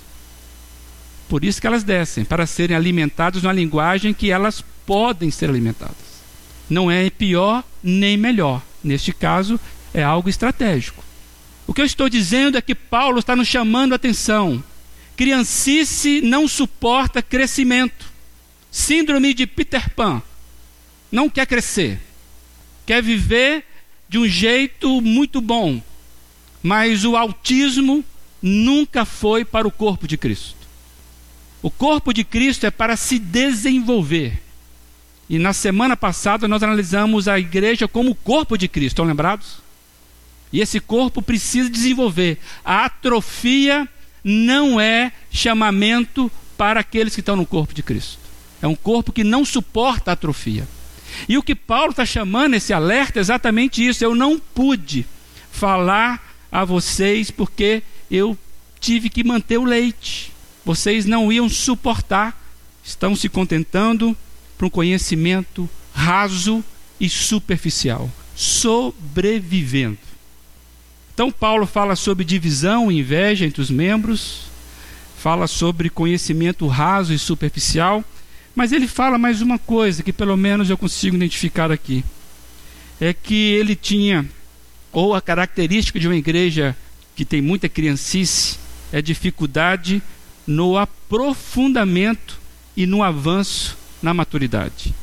Por 1.28 1.44
isso 1.44 1.60
que 1.60 1.66
elas 1.66 1.84
descem, 1.84 2.24
para 2.24 2.46
serem 2.46 2.78
alimentadas 2.78 3.42
na 3.42 3.52
linguagem 3.52 4.14
que 4.14 4.30
elas 4.30 4.64
podem 4.88 5.30
ser 5.30 5.50
alimentadas. 5.50 5.96
Não 6.68 6.90
é 6.90 7.10
pior 7.10 7.64
nem 7.84 8.18
melhor. 8.18 8.64
Neste 8.84 9.14
caso, 9.14 9.60
é 9.94 10.02
algo 10.02 10.30
estratégico. 10.30 11.04
O 11.68 11.74
que 11.74 11.82
eu 11.82 11.86
estou 11.86 12.10
dizendo 12.10 12.58
é 12.58 12.62
que 12.62 12.74
Paulo 12.74 13.20
está 13.20 13.36
nos 13.36 13.48
chamando 13.48 13.92
a 13.92 13.98
atenção. 13.98 14.64
Criancice 15.18 16.22
não 16.22 16.48
suporta 16.48 17.22
crescimento. 17.22 18.06
Síndrome 18.72 19.34
de 19.34 19.46
Peter 19.46 19.94
Pan. 19.94 20.22
Não 21.12 21.30
quer 21.30 21.46
crescer. 21.46 22.00
Quer 22.86 23.04
viver 23.04 23.66
de 24.08 24.18
um 24.18 24.28
jeito 24.28 25.02
muito 25.02 25.42
bom. 25.42 25.82
Mas 26.64 27.04
o 27.04 27.18
autismo 27.18 28.04
nunca 28.42 29.04
foi 29.04 29.44
para 29.44 29.68
o 29.68 29.72
corpo 29.72 30.08
de 30.08 30.18
Cristo. 30.18 30.56
O 31.62 31.70
corpo 31.70 32.14
de 32.14 32.24
Cristo 32.24 32.66
é 32.66 32.72
para 32.72 32.96
se 32.96 33.20
desenvolver. 33.20 34.47
E 35.30 35.38
na 35.38 35.52
semana 35.52 35.98
passada 35.98 36.48
nós 36.48 36.64
analisamos 36.64 37.28
a 37.28 37.38
igreja 37.38 37.88
como 37.88 38.12
o 38.12 38.16
corpo 38.16 38.58
de 38.58 38.68
Cristo, 38.68 38.94
estão 38.94 39.06
lembrados? 39.06 39.58
E 40.52 40.62
esse 40.62 40.80
corpo 40.80 41.22
precisa 41.22 41.70
desenvolver. 41.70 42.38
A 42.64 42.86
atrofia 42.86 43.88
não 44.24 44.80
é 44.80 45.12
chamamento 45.30 46.32
para 46.58 46.80
aqueles 46.80 47.14
que 47.14 47.20
estão 47.20 47.36
no 47.36 47.46
corpo 47.46 47.74
de 47.74 47.84
Cristo. 47.84 48.20
É 48.62 48.68
um 48.68 48.76
corpo 48.76 49.12
que 49.12 49.24
não 49.24 49.44
suporta 49.44 50.12
a 50.12 50.14
atrofia. 50.14 50.68
E 51.28 51.38
o 51.38 51.44
que 51.44 51.56
Paulo 51.56 51.92
está 51.92 52.06
chamando 52.06 52.56
esse 52.56 52.74
alerta 52.74 53.20
é 53.20 53.22
exatamente 53.22 53.86
isso. 53.86 54.04
Eu 54.04 54.16
não 54.16 54.40
pude 54.40 55.06
falar 55.52 56.36
a 56.52 56.64
vocês 56.64 57.30
porque 57.30 57.84
eu 58.10 58.38
tive 58.80 59.10
que 59.10 59.24
manter 59.24 59.58
o 59.58 59.66
leite. 59.66 60.32
Vocês 60.66 61.06
não 61.06 61.32
iam 61.32 61.50
suportar. 61.50 62.42
Estão 62.84 63.16
se 63.16 63.28
contentando 63.28 64.16
para 64.58 64.68
um 64.68 64.70
conhecimento 64.70 65.70
raso 65.94 66.64
e 67.00 67.10
superficial. 67.10 68.10
Sobrevivendo. 68.36 69.98
Então, 71.14 71.32
Paulo 71.32 71.66
fala 71.66 71.96
sobre 71.96 72.24
divisão 72.24 72.92
e 72.92 73.00
inveja 73.00 73.46
entre 73.46 73.62
os 73.62 73.72
membros, 73.72 74.44
fala 75.18 75.48
sobre 75.48 75.90
conhecimento 75.90 76.68
raso 76.68 77.14
e 77.14 77.18
superficial, 77.18 78.04
mas 78.56 78.72
ele 78.72 78.88
fala 78.88 79.18
mais 79.18 79.42
uma 79.42 79.58
coisa 79.58 80.04
que 80.04 80.14
pelo 80.14 80.38
menos 80.38 80.70
eu 80.70 80.78
consigo 80.78 81.16
identificar 81.16 81.72
aqui. 81.72 82.04
É 83.00 83.14
que 83.14 83.52
ele 83.52 83.76
tinha, 83.76 84.28
ou 84.92 85.14
a 85.16 85.22
característica 85.22 86.00
de 86.00 86.08
uma 86.08 86.16
igreja 86.16 86.76
que 87.16 87.26
tem 87.26 87.42
muita 87.42 87.68
criancice, 87.68 88.58
é 88.92 89.02
dificuldade 89.02 90.02
no 90.46 90.78
aprofundamento 90.78 92.40
e 92.76 92.86
no 92.86 93.02
avanço 93.04 93.76
na 94.08 94.14
maturidade. 94.14 94.96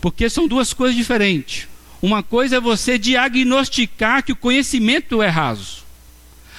Porque 0.00 0.28
são 0.28 0.48
duas 0.48 0.72
coisas 0.72 0.96
diferentes. 0.96 1.68
Uma 2.02 2.24
coisa 2.24 2.56
é 2.56 2.60
você 2.60 2.98
diagnosticar 2.98 4.24
que 4.24 4.32
o 4.32 4.36
conhecimento 4.36 5.22
é 5.22 5.28
raso. 5.28 5.84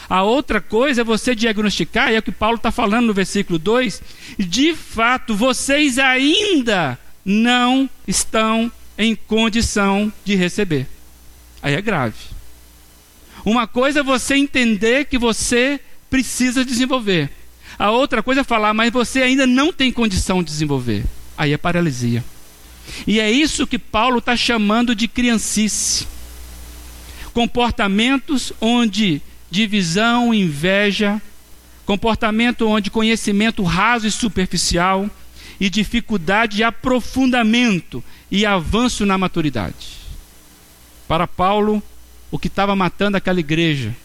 A 0.10 0.24
outra 0.24 0.62
coisa 0.62 1.02
é 1.02 1.04
você 1.04 1.36
diagnosticar, 1.36 2.12
e 2.12 2.16
é 2.16 2.20
o 2.20 2.24
que 2.24 2.32
Paulo 2.32 2.56
está 2.56 2.72
falando 2.72 3.08
no 3.08 3.14
versículo 3.14 3.60
2, 3.60 4.02
de 4.40 4.74
fato 4.74 5.36
vocês 5.36 6.00
ainda 6.00 6.98
não 7.24 7.90
estão 8.08 8.72
em 8.98 9.14
condição 9.14 10.12
de 10.24 10.36
receber. 10.36 10.88
Aí 11.62 11.76
é 11.76 11.82
grave. 11.82 12.16
Uma 13.46 13.68
coisa 13.68 14.00
é 14.00 14.04
você 14.04 14.36
entender 14.36 15.06
que 15.06 15.18
você 15.18 15.80
precisa 16.10 16.64
desenvolver. 16.66 17.30
A 17.78 17.92
outra 17.92 18.24
coisa 18.24 18.42
é 18.42 18.44
falar, 18.44 18.74
mas 18.74 18.92
você 18.92 19.22
ainda 19.22 19.46
não 19.46 19.72
tem 19.72 19.92
condição 19.92 20.42
de 20.42 20.50
desenvolver. 20.50 21.06
Aí 21.40 21.54
é 21.54 21.58
paralisia. 21.58 22.22
E 23.08 23.18
é 23.18 23.32
isso 23.32 23.66
que 23.66 23.80
Paulo 23.80 24.20
está 24.20 24.36
chamando 24.36 24.94
de 24.94 25.08
criancice. 25.08 26.06
Comportamentos 27.34 28.52
onde 28.60 29.22
divisão, 29.50 30.34
inveja, 30.34 31.22
comportamento 31.86 32.68
onde 32.68 32.92
conhecimento 32.92 33.64
raso 33.64 34.06
e 34.06 34.12
superficial, 34.12 35.10
e 35.62 35.70
dificuldade 35.70 36.58
de 36.58 36.64
aprofundamento 36.64 38.04
e 38.30 38.46
avanço 38.46 39.06
na 39.06 39.18
maturidade. 39.18 39.98
Para 41.08 41.26
Paulo, 41.26 41.82
o 42.30 42.38
que 42.38 42.48
estava 42.48 42.76
matando 42.76 43.16
aquela 43.16 43.40
igreja 43.40 43.96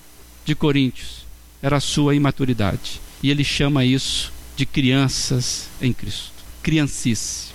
de 0.44 0.54
Coríntios 0.54 1.26
era 1.60 1.78
a 1.78 1.80
sua 1.80 2.14
imaturidade. 2.14 3.00
E 3.20 3.30
ele 3.30 3.42
chama 3.42 3.84
isso 3.84 4.32
de 4.56 4.64
crianças 4.64 5.68
em 5.82 5.92
Cristo. 5.92 6.33
Criancice. 6.64 7.52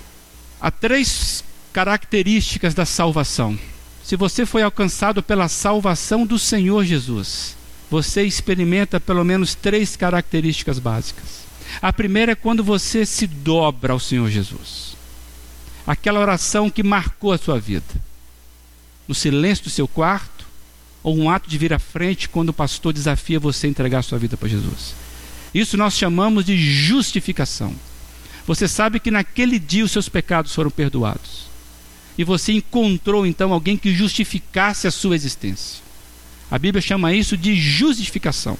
Há 0.60 0.70
três 0.70 1.42
características 1.72 2.74
da 2.74 2.86
salvação. 2.86 3.58
Se 4.04 4.14
você 4.14 4.46
foi 4.46 4.62
alcançado 4.62 5.20
pela 5.20 5.48
salvação 5.48 6.24
do 6.24 6.38
Senhor 6.38 6.84
Jesus, 6.84 7.56
você 7.90 8.22
experimenta 8.22 9.00
pelo 9.00 9.24
menos 9.24 9.56
três 9.56 9.96
características 9.96 10.78
básicas. 10.78 11.40
A 11.82 11.92
primeira 11.92 12.32
é 12.32 12.36
quando 12.36 12.62
você 12.62 13.04
se 13.04 13.26
dobra 13.26 13.92
ao 13.92 13.98
Senhor 13.98 14.30
Jesus. 14.30 14.96
Aquela 15.84 16.20
oração 16.20 16.70
que 16.70 16.84
marcou 16.84 17.32
a 17.32 17.38
sua 17.38 17.58
vida. 17.58 17.92
No 19.08 19.14
silêncio 19.14 19.64
do 19.64 19.70
seu 19.70 19.88
quarto, 19.88 20.46
ou 21.02 21.18
um 21.18 21.28
ato 21.28 21.50
de 21.50 21.58
vir 21.58 21.72
à 21.72 21.80
frente 21.80 22.28
quando 22.28 22.50
o 22.50 22.54
pastor 22.54 22.92
desafia 22.92 23.40
você 23.40 23.66
a 23.66 23.70
entregar 23.70 23.98
a 23.98 24.02
sua 24.02 24.18
vida 24.18 24.36
para 24.36 24.48
Jesus. 24.48 24.94
Isso 25.52 25.76
nós 25.76 25.94
chamamos 25.94 26.44
de 26.44 26.56
justificação. 26.56 27.74
Você 28.46 28.66
sabe 28.66 29.00
que 29.00 29.10
naquele 29.10 29.58
dia 29.58 29.84
os 29.84 29.92
seus 29.92 30.08
pecados 30.08 30.54
foram 30.54 30.70
perdoados. 30.70 31.48
E 32.18 32.24
você 32.24 32.52
encontrou 32.52 33.26
então 33.26 33.52
alguém 33.52 33.76
que 33.76 33.94
justificasse 33.94 34.86
a 34.86 34.90
sua 34.90 35.14
existência. 35.14 35.82
A 36.50 36.58
Bíblia 36.58 36.82
chama 36.82 37.14
isso 37.14 37.36
de 37.36 37.54
justificação. 37.54 38.58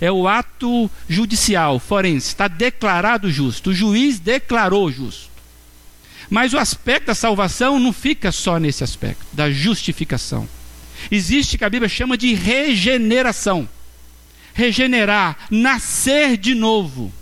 É 0.00 0.10
o 0.10 0.26
ato 0.26 0.90
judicial, 1.08 1.78
forense, 1.78 2.28
está 2.28 2.48
declarado 2.48 3.30
justo. 3.30 3.70
O 3.70 3.74
juiz 3.74 4.18
declarou 4.18 4.90
justo. 4.90 5.30
Mas 6.30 6.54
o 6.54 6.58
aspecto 6.58 7.06
da 7.06 7.14
salvação 7.14 7.78
não 7.78 7.92
fica 7.92 8.32
só 8.32 8.58
nesse 8.58 8.82
aspecto, 8.82 9.24
da 9.32 9.50
justificação. 9.50 10.48
Existe 11.10 11.58
que 11.58 11.64
a 11.64 11.70
Bíblia 11.70 11.88
chama 11.88 12.16
de 12.16 12.32
regeneração. 12.34 13.68
Regenerar, 14.54 15.36
nascer 15.50 16.36
de 16.36 16.54
novo. 16.54 17.12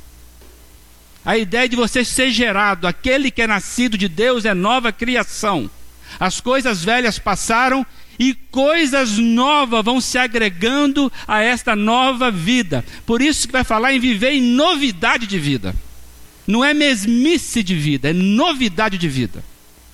A 1.25 1.37
ideia 1.37 1.69
de 1.69 1.77
você 1.77 2.05
ser 2.05 2.31
gerado, 2.31 2.87
aquele 2.87 3.31
que 3.31 3.43
é 3.43 3.47
nascido 3.47 3.99
de 3.99 4.09
Deus 4.09 4.45
é 4.45 4.55
nova 4.55 4.91
criação. 4.91 5.71
As 6.19 6.41
coisas 6.41 6.83
velhas 6.83 7.19
passaram 7.19 7.85
e 8.19 8.35
coisas 8.51 9.19
novas 9.19 9.85
vão 9.85 10.01
se 10.01 10.19
agregando 10.19 11.13
a 11.29 11.43
esta 11.43 11.77
nova 11.77 12.31
vida. 12.31 12.85
Por 13.05 13.21
isso 13.21 13.47
que 13.47 13.53
vai 13.53 13.65
falar 13.65 13.93
em 13.93 14.01
viver 14.01 14.33
em 14.33 14.41
novidade 14.41 15.27
de 15.27 15.39
vida. 15.39 15.75
Não 16.47 16.65
é 16.65 16.73
mesmice 16.73 17.63
de 17.63 17.75
vida, 17.75 18.11
é 18.11 18.13
novidade 18.13 18.97
de 18.99 19.09
vida. 19.09 19.45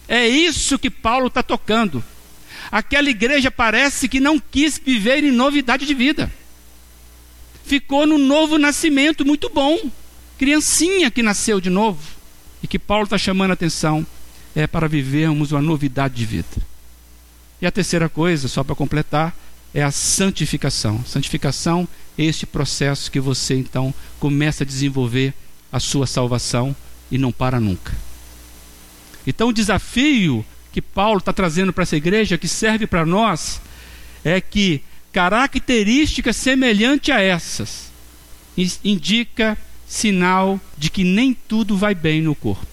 É 0.08 0.26
isso 0.26 0.78
que 0.78 0.90
Paulo 0.90 1.26
está 1.26 1.42
tocando. 1.42 2.02
Aquela 2.70 3.10
igreja 3.10 3.50
parece 3.50 4.08
que 4.08 4.20
não 4.20 4.38
quis 4.38 4.80
viver 4.84 5.22
em 5.24 5.32
novidade 5.32 5.84
de 5.84 5.94
vida. 5.94 6.30
Ficou 7.64 8.06
no 8.06 8.16
novo 8.16 8.58
nascimento 8.58 9.24
muito 9.24 9.50
bom 9.50 9.90
criancinha 10.38 11.10
que 11.10 11.22
nasceu 11.22 11.60
de 11.60 11.70
novo 11.70 12.00
e 12.62 12.66
que 12.66 12.78
Paulo 12.78 13.04
está 13.04 13.18
chamando 13.18 13.50
a 13.50 13.54
atenção 13.54 14.06
é 14.54 14.66
para 14.66 14.88
vivermos 14.88 15.52
uma 15.52 15.62
novidade 15.62 16.14
de 16.14 16.24
vida. 16.24 16.56
E 17.60 17.66
a 17.66 17.70
terceira 17.70 18.08
coisa, 18.08 18.48
só 18.48 18.62
para 18.62 18.74
completar, 18.74 19.36
é 19.72 19.82
a 19.82 19.90
santificação. 19.90 21.04
Santificação 21.04 21.86
é 22.16 22.24
este 22.24 22.46
processo 22.46 23.10
que 23.10 23.20
você 23.20 23.54
então 23.54 23.92
começa 24.18 24.64
a 24.64 24.66
desenvolver 24.66 25.34
a 25.70 25.78
sua 25.78 26.06
salvação 26.06 26.74
e 27.10 27.18
não 27.18 27.32
para 27.32 27.60
nunca. 27.60 27.94
Então 29.26 29.48
o 29.48 29.52
desafio 29.52 30.44
que 30.72 30.80
Paulo 30.80 31.18
está 31.18 31.32
trazendo 31.32 31.72
para 31.72 31.82
essa 31.82 31.96
igreja, 31.96 32.38
que 32.38 32.48
serve 32.48 32.86
para 32.86 33.04
nós, 33.04 33.60
é 34.24 34.40
que 34.40 34.82
características 35.12 36.36
semelhantes 36.36 37.14
a 37.14 37.20
essas 37.20 37.86
indica 38.84 39.56
sinal 39.86 40.60
de 40.76 40.90
que 40.90 41.04
nem 41.04 41.32
tudo 41.32 41.76
vai 41.76 41.94
bem 41.94 42.20
no 42.20 42.34
corpo. 42.34 42.66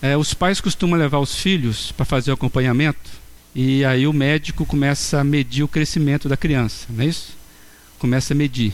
É, 0.00 0.16
os 0.16 0.34
pais 0.34 0.60
costumam 0.60 0.98
levar 0.98 1.18
os 1.18 1.34
filhos 1.34 1.90
para 1.92 2.04
fazer 2.04 2.30
o 2.30 2.34
acompanhamento 2.34 3.10
e 3.54 3.84
aí 3.84 4.06
o 4.06 4.12
médico 4.12 4.66
começa 4.66 5.20
a 5.20 5.24
medir 5.24 5.62
o 5.62 5.68
crescimento 5.68 6.28
da 6.28 6.36
criança, 6.36 6.86
não 6.90 7.04
é 7.04 7.06
isso? 7.06 7.36
Começa 7.98 8.34
a 8.34 8.36
medir. 8.36 8.72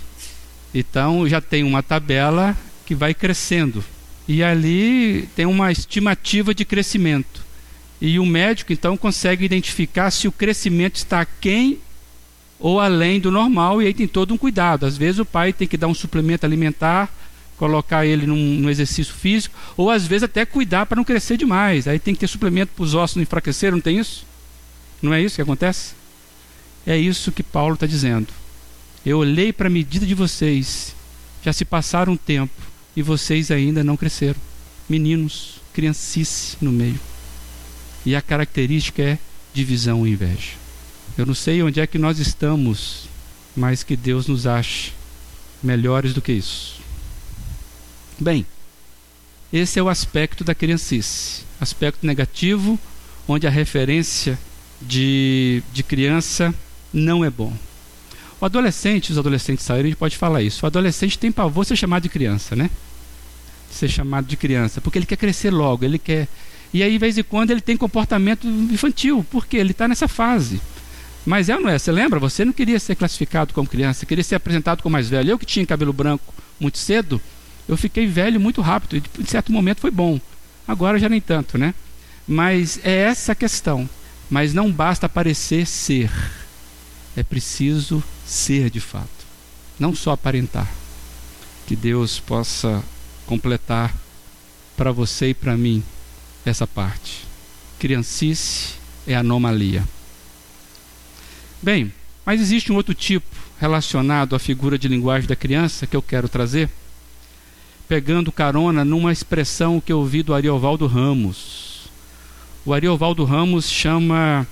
Então 0.74 1.28
já 1.28 1.40
tem 1.40 1.62
uma 1.62 1.82
tabela 1.82 2.56
que 2.86 2.94
vai 2.94 3.14
crescendo 3.14 3.84
E 4.26 4.42
ali 4.42 5.28
tem 5.36 5.46
uma 5.46 5.70
estimativa 5.70 6.54
de 6.54 6.64
crescimento. 6.64 7.44
E 8.00 8.18
o 8.18 8.26
médico 8.26 8.72
então 8.72 8.96
consegue 8.96 9.44
identificar 9.44 10.10
se 10.10 10.26
o 10.26 10.32
crescimento 10.32 10.96
está 10.96 11.20
aquém 11.20 11.78
ou 12.58 12.78
além 12.78 13.18
do 13.18 13.30
normal, 13.30 13.80
e 13.80 13.86
aí 13.86 13.94
tem 13.94 14.06
todo 14.06 14.34
um 14.34 14.38
cuidado. 14.38 14.84
Às 14.84 14.96
vezes 14.96 15.18
o 15.18 15.24
pai 15.24 15.52
tem 15.52 15.66
que 15.66 15.76
dar 15.76 15.88
um 15.88 15.94
suplemento 15.94 16.44
alimentar, 16.44 17.08
colocar 17.60 18.06
ele 18.06 18.26
num, 18.26 18.54
num 18.54 18.70
exercício 18.70 19.12
físico, 19.12 19.54
ou 19.76 19.90
às 19.90 20.06
vezes 20.06 20.22
até 20.22 20.46
cuidar 20.46 20.86
para 20.86 20.96
não 20.96 21.04
crescer 21.04 21.36
demais. 21.36 21.86
Aí 21.86 21.98
tem 21.98 22.14
que 22.14 22.20
ter 22.20 22.26
suplemento 22.26 22.72
para 22.74 22.82
os 22.82 22.94
ossos 22.94 23.16
não 23.16 23.22
enfraquecer, 23.22 23.70
não 23.70 23.82
tem 23.82 23.98
isso? 23.98 24.24
Não 25.02 25.12
é 25.12 25.20
isso 25.20 25.36
que 25.36 25.42
acontece? 25.42 25.92
É 26.86 26.96
isso 26.96 27.30
que 27.30 27.42
Paulo 27.42 27.74
está 27.74 27.86
dizendo. 27.86 28.28
Eu 29.04 29.18
olhei 29.18 29.52
para 29.52 29.66
a 29.66 29.70
medida 29.70 30.06
de 30.06 30.14
vocês, 30.14 30.96
já 31.44 31.52
se 31.52 31.66
passaram 31.66 32.14
um 32.14 32.16
tempo 32.16 32.62
e 32.96 33.02
vocês 33.02 33.50
ainda 33.50 33.84
não 33.84 33.94
cresceram. 33.94 34.40
Meninos, 34.88 35.60
criancice 35.74 36.56
no 36.62 36.72
meio. 36.72 36.98
E 38.06 38.16
a 38.16 38.22
característica 38.22 39.02
é 39.02 39.18
divisão 39.52 40.06
e 40.06 40.12
inveja. 40.12 40.52
Eu 41.18 41.26
não 41.26 41.34
sei 41.34 41.62
onde 41.62 41.78
é 41.78 41.86
que 41.86 41.98
nós 41.98 42.18
estamos, 42.18 43.06
mas 43.54 43.82
que 43.82 43.96
Deus 43.96 44.26
nos 44.26 44.46
ache 44.46 44.92
melhores 45.62 46.14
do 46.14 46.22
que 46.22 46.32
isso. 46.32 46.79
Bem, 48.20 48.44
esse 49.50 49.78
é 49.78 49.82
o 49.82 49.88
aspecto 49.88 50.44
da 50.44 50.54
criancice. 50.54 51.42
Aspecto 51.58 52.06
negativo, 52.06 52.78
onde 53.26 53.46
a 53.46 53.50
referência 53.50 54.38
de, 54.80 55.62
de 55.72 55.82
criança 55.82 56.54
não 56.92 57.24
é 57.24 57.30
bom. 57.30 57.50
O 58.38 58.44
adolescente, 58.44 59.10
os 59.10 59.16
adolescentes 59.16 59.64
saíram, 59.64 59.86
a 59.86 59.88
gente 59.88 59.98
pode 59.98 60.18
falar 60.18 60.42
isso. 60.42 60.64
O 60.64 60.66
adolescente 60.66 61.18
tem 61.18 61.32
pavor 61.32 61.64
de 61.64 61.68
ser 61.68 61.76
chamado 61.76 62.02
de 62.02 62.10
criança, 62.10 62.54
né? 62.54 62.68
De 63.70 63.74
ser 63.74 63.88
chamado 63.88 64.26
de 64.26 64.36
criança, 64.36 64.82
porque 64.82 64.98
ele 64.98 65.06
quer 65.06 65.16
crescer 65.16 65.50
logo, 65.50 65.84
ele 65.86 65.98
quer. 65.98 66.28
E 66.74 66.82
aí, 66.82 66.92
de 66.92 66.98
vez 66.98 67.16
em 67.16 67.22
quando, 67.22 67.52
ele 67.52 67.62
tem 67.62 67.76
comportamento 67.76 68.46
infantil, 68.46 69.24
porque 69.30 69.56
ele 69.56 69.70
está 69.70 69.88
nessa 69.88 70.06
fase. 70.06 70.60
Mas 71.24 71.48
é 71.48 71.56
ou 71.56 71.62
não 71.62 71.70
é? 71.70 71.78
Você 71.78 71.90
lembra? 71.90 72.20
Você 72.20 72.44
não 72.44 72.52
queria 72.52 72.78
ser 72.78 72.96
classificado 72.96 73.54
como 73.54 73.66
criança, 73.66 74.04
queria 74.04 74.24
ser 74.24 74.34
apresentado 74.34 74.82
como 74.82 74.92
mais 74.92 75.08
velho. 75.08 75.30
Eu 75.30 75.38
que 75.38 75.46
tinha 75.46 75.64
cabelo 75.64 75.92
branco 75.92 76.34
muito 76.58 76.76
cedo, 76.76 77.20
eu 77.70 77.76
fiquei 77.76 78.04
velho 78.04 78.40
muito 78.40 78.60
rápido. 78.60 78.96
E, 78.96 79.22
em 79.22 79.24
certo 79.24 79.52
momento 79.52 79.80
foi 79.80 79.92
bom. 79.92 80.20
Agora 80.66 80.98
já 80.98 81.08
nem 81.08 81.20
tanto, 81.20 81.56
né? 81.56 81.72
Mas 82.26 82.80
é 82.82 82.92
essa 82.92 83.30
a 83.30 83.34
questão. 83.36 83.88
Mas 84.28 84.52
não 84.52 84.72
basta 84.72 85.08
parecer 85.08 85.66
ser. 85.66 86.10
É 87.16 87.22
preciso 87.22 88.02
ser 88.26 88.70
de 88.70 88.80
fato. 88.80 89.08
Não 89.78 89.94
só 89.94 90.10
aparentar. 90.10 90.68
Que 91.64 91.76
Deus 91.76 92.18
possa 92.18 92.82
completar 93.24 93.94
para 94.76 94.90
você 94.90 95.28
e 95.28 95.34
para 95.34 95.56
mim 95.56 95.80
essa 96.44 96.66
parte. 96.66 97.24
Criancice 97.78 98.74
é 99.06 99.14
anomalia. 99.14 99.84
Bem, 101.62 101.92
mas 102.26 102.40
existe 102.40 102.72
um 102.72 102.74
outro 102.74 102.94
tipo 102.94 103.36
relacionado 103.60 104.34
à 104.34 104.40
figura 104.40 104.76
de 104.76 104.88
linguagem 104.88 105.28
da 105.28 105.36
criança 105.36 105.86
que 105.86 105.96
eu 105.96 106.02
quero 106.02 106.28
trazer, 106.28 106.68
pegando 107.90 108.30
carona 108.30 108.84
numa 108.84 109.10
expressão 109.10 109.80
que 109.80 109.92
eu 109.92 109.98
ouvi 109.98 110.22
do 110.22 110.32
Ariovaldo 110.32 110.86
Ramos. 110.86 111.90
O 112.64 112.72
Ariovaldo 112.72 113.24
Ramos 113.24 113.68
chama 113.68 114.46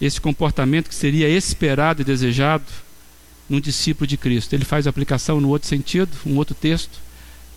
esse 0.00 0.20
comportamento 0.20 0.88
que 0.88 0.94
seria 0.94 1.28
esperado 1.28 2.00
e 2.00 2.04
desejado 2.04 2.62
num 3.50 3.58
discípulo 3.58 4.06
de 4.06 4.16
Cristo. 4.16 4.54
Ele 4.54 4.64
faz 4.64 4.86
aplicação 4.86 5.40
no 5.40 5.48
outro 5.48 5.66
sentido, 5.68 6.16
um 6.24 6.36
outro 6.36 6.54
texto, 6.54 7.00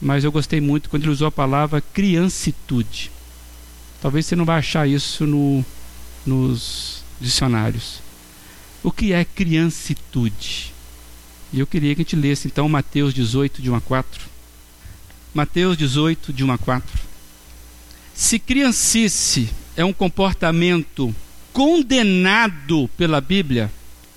mas 0.02 0.24
eu 0.24 0.32
gostei 0.32 0.60
muito 0.60 0.90
quando 0.90 1.04
ele 1.04 1.12
usou 1.12 1.28
a 1.28 1.32
palavra 1.32 1.80
criancitude. 1.80 3.12
Talvez 4.02 4.26
você 4.26 4.36
não 4.36 4.46
vá 4.46 4.58
achar 4.58 4.90
isso 4.90 5.28
no, 5.28 5.64
nos 6.26 7.04
dicionários. 7.22 8.02
O 8.82 8.92
que 8.92 9.14
é 9.14 9.24
criancitude? 9.24 10.74
E 11.54 11.60
eu 11.60 11.68
queria 11.68 11.94
que 11.94 12.02
a 12.02 12.04
gente 12.04 12.16
lesse 12.16 12.48
então 12.48 12.68
Mateus 12.68 13.14
18, 13.14 13.62
de 13.62 13.70
1 13.70 13.76
a 13.76 13.82
4. 13.82 14.39
Mateus 15.34 15.78
18, 15.78 16.34
de 16.34 16.44
1 16.44 16.52
a 16.52 16.58
4. 16.58 17.00
Se 18.14 18.40
criancice 18.40 19.50
é 19.78 19.86
um 19.86 19.94
comportamento 19.94 21.16
condenado 21.54 22.90
pela 22.98 23.22
Bíblia, 23.22 23.72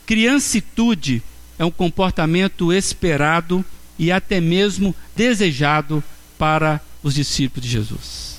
criancitude 0.07 1.23
é 1.59 1.65
um 1.65 1.71
comportamento 1.71 2.73
esperado 2.73 3.65
e 3.99 4.11
até 4.11 4.41
mesmo 4.41 4.95
desejado 5.15 6.03
para 6.39 6.81
os 7.03 7.15
discípulos 7.15 7.65
de 7.65 7.71
Jesus. 7.71 8.39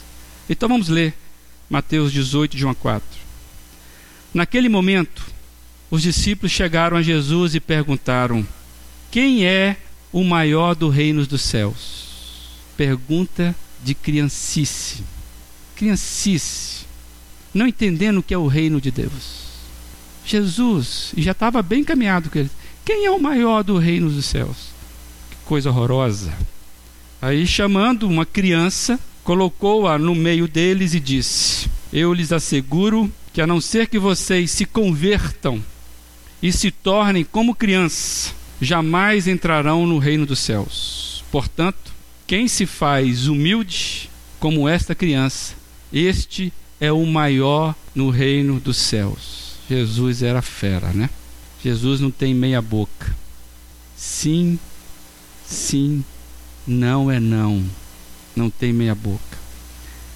Então 0.50 0.68
vamos 0.68 0.90
ler 0.90 1.14
Mateus 1.70 2.12
18, 2.12 2.58
de 2.58 2.66
1 2.66 2.70
a 2.70 2.76
4. 2.76 3.08
Naquele 4.34 4.68
momento, 4.68 5.26
os 5.90 6.02
discípulos 6.02 6.52
chegaram 6.52 6.98
a 6.98 7.02
Jesus 7.02 7.56
e 7.56 7.60
perguntaram: 7.60 8.46
Quem 9.12 9.46
é 9.46 9.78
o 10.12 10.24
maior 10.24 10.76
do 10.76 10.90
reino 10.90 11.26
dos 11.26 11.42
céus? 11.44 12.03
Pergunta 12.78 13.56
de 13.84 13.94
criancice. 13.94 15.04
Criancice. 15.76 16.86
Não 17.54 17.68
entendendo 17.68 18.18
o 18.18 18.24
que 18.24 18.34
é 18.34 18.38
o 18.38 18.48
reino 18.48 18.82
de 18.82 18.90
Deus. 18.90 19.44
Jesus, 20.26 21.14
já 21.18 21.32
estava 21.32 21.62
bem 21.62 21.84
caminhado 21.84 22.30
com 22.30 22.40
ele. 22.40 22.50
Quem 22.86 23.06
é 23.06 23.12
o 23.12 23.22
maior 23.22 23.64
do 23.64 23.78
reino 23.78 24.10
dos 24.10 24.26
céus? 24.26 24.74
Que 25.30 25.38
coisa 25.46 25.70
horrorosa. 25.70 26.34
Aí, 27.22 27.46
chamando 27.46 28.08
uma 28.08 28.26
criança, 28.26 29.00
colocou-a 29.24 29.98
no 29.98 30.16
meio 30.16 30.48
deles 30.48 30.94
e 30.94 31.00
disse: 31.00 31.70
Eu 31.92 32.14
lhes 32.14 32.32
asseguro 32.32 33.12
que, 33.32 33.42
a 33.42 33.48
não 33.48 33.62
ser 33.62 33.88
que 33.88 33.98
vocês 33.98 34.52
se 34.52 34.66
convertam 34.66 35.64
e 36.42 36.52
se 36.52 36.72
tornem 36.72 37.24
como 37.24 37.56
crianças, 37.56 38.36
jamais 38.62 39.28
entrarão 39.28 39.88
no 39.88 39.98
reino 39.98 40.26
dos 40.26 40.40
céus. 40.40 41.24
Portanto, 41.32 41.93
quem 42.34 42.48
se 42.48 42.66
faz 42.66 43.28
humilde 43.28 44.10
como 44.40 44.68
esta 44.68 44.96
criança, 44.96 45.54
este 45.94 46.52
é 46.82 46.92
o 46.92 47.06
maior 47.06 47.76
no 47.94 48.10
reino 48.10 48.60
dos 48.60 48.76
céus. 48.78 49.58
Jesus 49.70 50.24
era 50.24 50.42
fera, 50.42 50.92
né? 50.94 51.12
Jesus 51.64 52.00
não 52.00 52.10
tem 52.10 52.34
meia 52.34 52.60
boca. 52.60 53.16
Sim, 53.96 54.58
sim, 55.46 56.04
não 56.66 57.12
é 57.12 57.20
não. 57.20 57.64
Não 58.36 58.50
tem 58.50 58.74
meia 58.74 58.96
boca. 58.96 59.38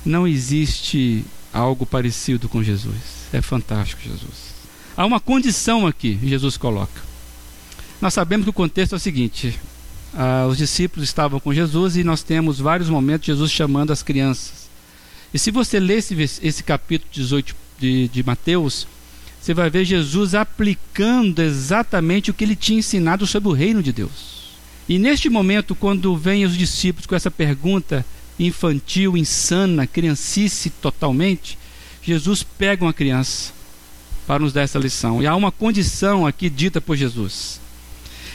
Não 0.03 0.27
existe 0.27 1.23
algo 1.53 1.85
parecido 1.85 2.49
com 2.49 2.63
Jesus. 2.63 3.27
É 3.31 3.43
fantástico, 3.43 4.01
Jesus. 4.01 4.55
Há 4.97 5.05
uma 5.05 5.19
condição 5.19 5.85
aqui, 5.85 6.17
Jesus 6.23 6.57
coloca. 6.57 6.99
Nós 8.01 8.15
sabemos 8.15 8.43
que 8.43 8.49
o 8.49 8.53
contexto 8.53 8.93
é 8.93 8.95
o 8.95 8.99
seguinte: 8.99 9.59
ah, 10.19 10.47
os 10.47 10.57
discípulos 10.57 11.07
estavam 11.07 11.39
com 11.39 11.53
Jesus 11.53 11.95
e 11.95 12.03
nós 12.03 12.23
temos 12.23 12.59
vários 12.59 12.89
momentos 12.89 13.27
Jesus 13.27 13.51
chamando 13.51 13.93
as 13.93 14.01
crianças. 14.01 14.67
E 15.31 15.37
se 15.37 15.51
você 15.51 15.79
ler 15.79 15.99
esse, 15.99 16.19
esse 16.41 16.63
capítulo 16.63 17.11
18 17.13 17.55
de, 17.77 18.07
de 18.07 18.23
Mateus, 18.23 18.87
você 19.39 19.53
vai 19.53 19.69
ver 19.69 19.85
Jesus 19.85 20.33
aplicando 20.33 21.39
exatamente 21.39 22.31
o 22.31 22.33
que 22.33 22.43
ele 22.43 22.55
tinha 22.55 22.79
ensinado 22.79 23.27
sobre 23.27 23.49
o 23.49 23.53
reino 23.53 23.83
de 23.83 23.93
Deus. 23.93 24.55
E 24.89 24.97
neste 24.97 25.29
momento, 25.29 25.75
quando 25.75 26.17
vêm 26.17 26.45
os 26.45 26.57
discípulos 26.57 27.05
com 27.05 27.13
essa 27.13 27.29
pergunta 27.29 28.03
infantil, 28.39 29.15
insana, 29.15 29.85
criancice 29.85 30.71
totalmente, 30.71 31.59
Jesus 32.01 32.41
pega 32.41 32.83
uma 32.83 32.93
criança 32.93 33.53
para 34.25 34.39
nos 34.39 34.51
dar 34.51 34.61
essa 34.61 34.79
lição. 34.79 35.21
E 35.21 35.27
há 35.27 35.35
uma 35.35 35.51
condição 35.51 36.25
aqui 36.25 36.49
dita 36.49 36.81
por 36.81 36.97
Jesus. 36.97 37.66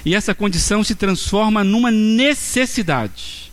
E 0.04 0.14
essa 0.14 0.34
condição 0.34 0.82
se 0.82 0.94
transforma 0.94 1.62
numa 1.62 1.90
necessidade. 1.90 3.52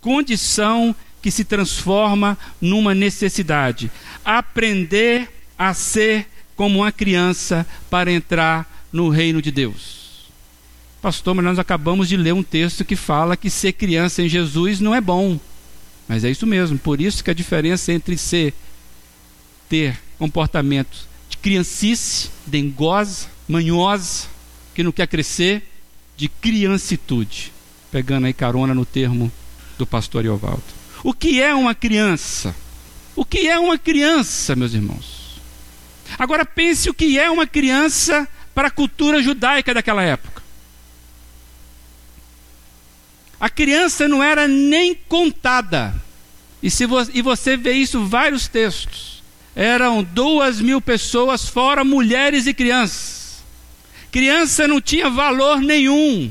Condição 0.00 0.94
que 1.22 1.30
se 1.30 1.44
transforma 1.44 2.36
numa 2.60 2.94
necessidade. 2.94 3.90
Aprender 4.24 5.30
a 5.56 5.72
ser 5.72 6.26
como 6.56 6.80
uma 6.80 6.92
criança 6.92 7.66
para 7.88 8.12
entrar 8.12 8.86
no 8.92 9.08
reino 9.08 9.40
de 9.40 9.50
Deus. 9.50 10.30
Pastor, 11.00 11.34
mas 11.34 11.44
nós 11.44 11.58
acabamos 11.58 12.08
de 12.08 12.16
ler 12.16 12.32
um 12.32 12.42
texto 12.42 12.84
que 12.84 12.96
fala 12.96 13.36
que 13.36 13.50
ser 13.50 13.72
criança 13.72 14.22
em 14.22 14.28
Jesus 14.28 14.80
não 14.80 14.94
é 14.94 15.00
bom. 15.00 15.38
Mas 16.08 16.24
é 16.24 16.30
isso 16.30 16.46
mesmo. 16.46 16.78
Por 16.78 17.00
isso 17.00 17.22
que 17.22 17.30
a 17.30 17.34
diferença 17.34 17.92
entre 17.92 18.16
ser, 18.16 18.54
ter 19.68 19.98
comportamentos 20.18 21.14
criancice, 21.44 22.30
dengosa, 22.46 23.26
manhosa, 23.46 24.28
que 24.74 24.82
não 24.82 24.92
quer 24.92 25.06
crescer, 25.06 25.62
de 26.16 26.28
criancitude. 26.28 27.52
Pegando 27.90 28.26
aí 28.26 28.32
carona 28.32 28.74
no 28.74 28.84
termo 28.84 29.30
do 29.78 29.86
pastor 29.86 30.24
Iovaldo. 30.24 30.62
O 31.02 31.12
que 31.12 31.40
é 31.40 31.54
uma 31.54 31.74
criança? 31.74 32.54
O 33.14 33.24
que 33.24 33.48
é 33.48 33.58
uma 33.58 33.78
criança, 33.78 34.56
meus 34.56 34.74
irmãos? 34.74 35.40
Agora 36.18 36.44
pense 36.44 36.90
o 36.90 36.94
que 36.94 37.18
é 37.18 37.30
uma 37.30 37.46
criança 37.46 38.28
para 38.54 38.68
a 38.68 38.70
cultura 38.70 39.22
judaica 39.22 39.72
daquela 39.72 40.02
época. 40.02 40.42
A 43.38 43.50
criança 43.50 44.08
não 44.08 44.22
era 44.22 44.48
nem 44.48 44.94
contada. 44.94 45.94
E, 46.62 46.70
se 46.70 46.86
vo 46.86 46.96
e 47.12 47.20
você 47.20 47.56
vê 47.56 47.72
isso 47.72 47.98
em 47.98 48.08
vários 48.08 48.48
textos. 48.48 49.22
Eram 49.54 50.02
duas 50.02 50.60
mil 50.60 50.80
pessoas, 50.80 51.48
fora 51.48 51.84
mulheres 51.84 52.46
e 52.46 52.54
crianças. 52.54 53.23
Criança 54.14 54.68
não 54.68 54.80
tinha 54.80 55.10
valor 55.10 55.60
nenhum. 55.60 56.30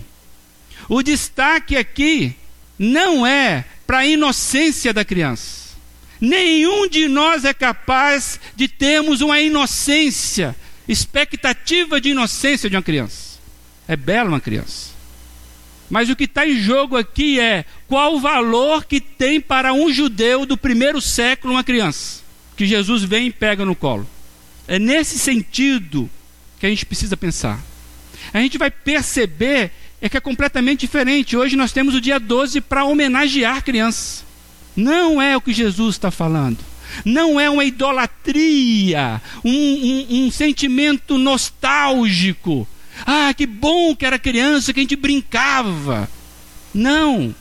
O 0.88 1.04
destaque 1.04 1.76
aqui 1.76 2.34
não 2.80 3.28
é 3.28 3.66
para 3.86 3.98
a 3.98 4.06
inocência 4.06 4.94
da 4.94 5.04
criança. 5.04 5.76
Nenhum 6.22 6.88
de 6.88 7.10
nós 7.10 7.44
é 7.44 7.54
capaz 7.54 8.40
de 8.56 8.70
termos 8.70 9.20
uma 9.20 9.42
inocência, 9.42 10.56
expectativa 10.88 12.00
de 12.00 12.12
inocência 12.12 12.70
de 12.70 12.78
uma 12.78 12.82
criança. 12.82 13.38
É 13.86 13.98
bela 13.98 14.30
uma 14.30 14.40
criança. 14.40 14.92
Mas 15.90 16.10
o 16.10 16.16
que 16.16 16.24
está 16.24 16.48
em 16.48 16.58
jogo 16.58 16.96
aqui 16.96 17.38
é 17.38 17.66
qual 17.86 18.16
o 18.16 18.22
valor 18.22 18.86
que 18.86 19.02
tem 19.02 19.42
para 19.42 19.74
um 19.74 19.92
judeu 19.92 20.46
do 20.46 20.56
primeiro 20.56 21.02
século 21.02 21.54
uma 21.54 21.66
criança, 21.66 22.22
que 22.56 22.66
Jesus 22.66 23.04
vem 23.04 23.28
e 23.28 23.34
pega 23.34 23.66
no 23.66 23.76
colo. 23.76 24.08
É 24.70 24.80
nesse 24.80 25.20
sentido 25.20 26.10
que 26.62 26.66
a 26.66 26.70
gente 26.70 26.86
precisa 26.86 27.18
pensar. 27.18 27.73
A 28.34 28.40
gente 28.40 28.58
vai 28.58 28.72
perceber 28.72 29.72
é 30.02 30.10
que 30.10 30.18
é 30.18 30.20
completamente 30.20 30.82
diferente. 30.82 31.38
Hoje 31.38 31.56
nós 31.56 31.72
temos 31.72 31.96
o 31.96 32.02
dia 32.02 32.20
12 32.20 32.60
para 32.60 32.84
homenagear 32.84 33.64
crianças. 33.64 34.26
Não 34.76 35.22
é 35.22 35.38
o 35.38 35.42
que 35.42 35.54
Jesus 35.54 35.96
está 35.96 36.12
falando. 36.12 36.58
Não 37.06 37.40
é 37.40 37.50
uma 37.50 37.64
idolatria, 37.64 39.22
um, 39.46 39.50
um, 39.50 40.26
um 40.26 40.32
sentimento 40.32 41.18
nostálgico. 41.18 42.68
Ah, 43.06 43.34
que 43.34 43.46
bom 43.46 43.96
que 43.96 44.06
era 44.06 44.20
criança, 44.20 44.74
que 44.74 44.80
a 44.80 44.84
gente 44.84 44.96
brincava. 44.96 46.10
Não. 46.74 47.34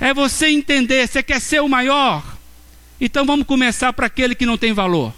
É 0.00 0.12
você 0.12 0.48
entender, 0.48 1.06
você 1.06 1.22
quer 1.22 1.40
ser 1.40 1.62
o 1.62 1.68
maior? 1.68 2.36
Então 3.00 3.24
vamos 3.24 3.46
começar 3.46 3.92
para 3.92 4.06
aquele 4.06 4.34
que 4.34 4.46
não 4.46 4.58
tem 4.58 4.72
valor. 4.72 5.14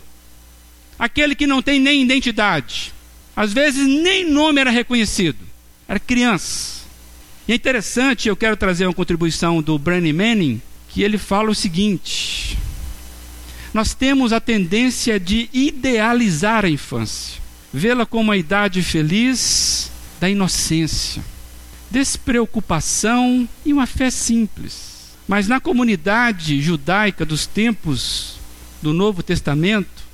Aquele 0.98 1.34
que 1.34 1.46
não 1.46 1.62
tem 1.62 1.80
nem 1.80 2.02
identidade. 2.02 2.92
Às 3.36 3.52
vezes 3.52 3.86
nem 3.86 4.28
nome 4.28 4.60
era 4.60 4.70
reconhecido 4.70 5.46
era 5.88 6.00
criança. 6.00 6.84
E 7.46 7.52
é 7.52 7.54
interessante, 7.54 8.28
eu 8.28 8.36
quero 8.36 8.56
trazer 8.56 8.86
uma 8.86 8.94
contribuição 8.94 9.62
do 9.62 9.78
Branny 9.78 10.12
Manning, 10.12 10.60
que 10.88 11.02
ele 11.02 11.16
fala 11.16 11.50
o 11.50 11.54
seguinte: 11.54 12.58
nós 13.72 13.94
temos 13.94 14.32
a 14.32 14.40
tendência 14.40 15.20
de 15.20 15.48
idealizar 15.52 16.64
a 16.64 16.68
infância, 16.68 17.40
vê-la 17.72 18.04
como 18.04 18.32
a 18.32 18.36
idade 18.36 18.82
feliz 18.82 19.90
da 20.20 20.28
inocência, 20.28 21.22
despreocupação 21.90 23.48
e 23.64 23.72
uma 23.72 23.86
fé 23.86 24.10
simples. 24.10 24.96
Mas 25.28 25.48
na 25.48 25.60
comunidade 25.60 26.60
judaica 26.60 27.24
dos 27.24 27.46
tempos 27.46 28.36
do 28.80 28.92
Novo 28.92 29.22
Testamento, 29.22 30.05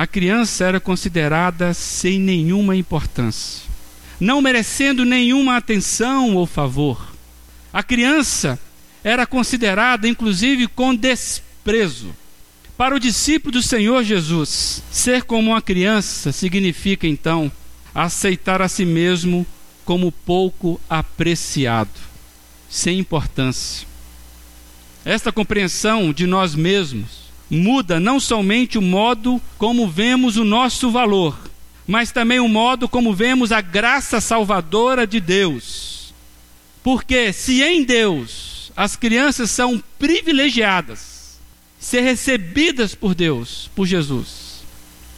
a 0.00 0.06
criança 0.06 0.64
era 0.64 0.80
considerada 0.80 1.74
sem 1.74 2.18
nenhuma 2.18 2.74
importância 2.74 3.70
não 4.20 4.42
merecendo 4.42 5.04
nenhuma 5.04 5.56
atenção 5.56 6.36
ou 6.36 6.46
favor. 6.46 7.10
A 7.72 7.82
criança 7.82 8.60
era 9.02 9.26
considerada, 9.26 10.06
inclusive, 10.06 10.68
com 10.68 10.94
desprezo. 10.94 12.14
Para 12.76 12.94
o 12.94 13.00
discípulo 13.00 13.52
do 13.52 13.62
Senhor 13.62 14.04
Jesus, 14.04 14.82
ser 14.90 15.22
como 15.22 15.52
uma 15.52 15.62
criança 15.62 16.32
significa, 16.32 17.06
então, 17.06 17.50
aceitar 17.94 18.60
a 18.60 18.68
si 18.68 18.84
mesmo 18.84 19.46
como 19.84 20.12
pouco 20.12 20.78
apreciado, 20.88 21.90
sem 22.68 22.98
importância. 22.98 23.88
Esta 25.04 25.32
compreensão 25.32 26.12
de 26.12 26.26
nós 26.26 26.54
mesmos 26.54 27.29
muda 27.50 27.98
não 27.98 28.20
somente 28.20 28.78
o 28.78 28.82
modo 28.82 29.42
como 29.58 29.88
vemos 29.88 30.36
o 30.36 30.44
nosso 30.44 30.90
valor, 30.90 31.36
mas 31.86 32.12
também 32.12 32.38
o 32.38 32.48
modo 32.48 32.88
como 32.88 33.12
vemos 33.12 33.50
a 33.50 33.60
graça 33.60 34.20
salvadora 34.20 35.06
de 35.06 35.20
Deus. 35.20 36.14
Porque 36.82 37.32
se 37.32 37.62
em 37.62 37.82
Deus 37.82 38.70
as 38.76 38.94
crianças 38.94 39.50
são 39.50 39.82
privilegiadas, 39.98 41.38
ser 41.78 42.02
recebidas 42.02 42.94
por 42.94 43.14
Deus, 43.14 43.68
por 43.74 43.86
Jesus, 43.86 44.62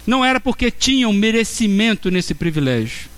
não 0.07 0.25
era 0.25 0.41
porque 0.41 0.71
tinham 0.71 1.13
merecimento 1.13 2.11
nesse 2.11 2.35
privilégio, 2.35 3.09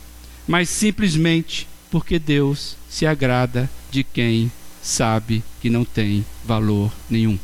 mas 0.47 0.69
simplesmente 0.69 1.67
porque 1.91 2.19
Deus 2.19 2.77
se 2.91 3.07
agrada 3.07 3.71
de 3.91 4.03
quem 4.03 4.51
sabe 4.83 5.43
que 5.61 5.71
não 5.71 5.85
tem 5.85 6.27
valor 6.45 6.93
nenhum. 7.09 7.39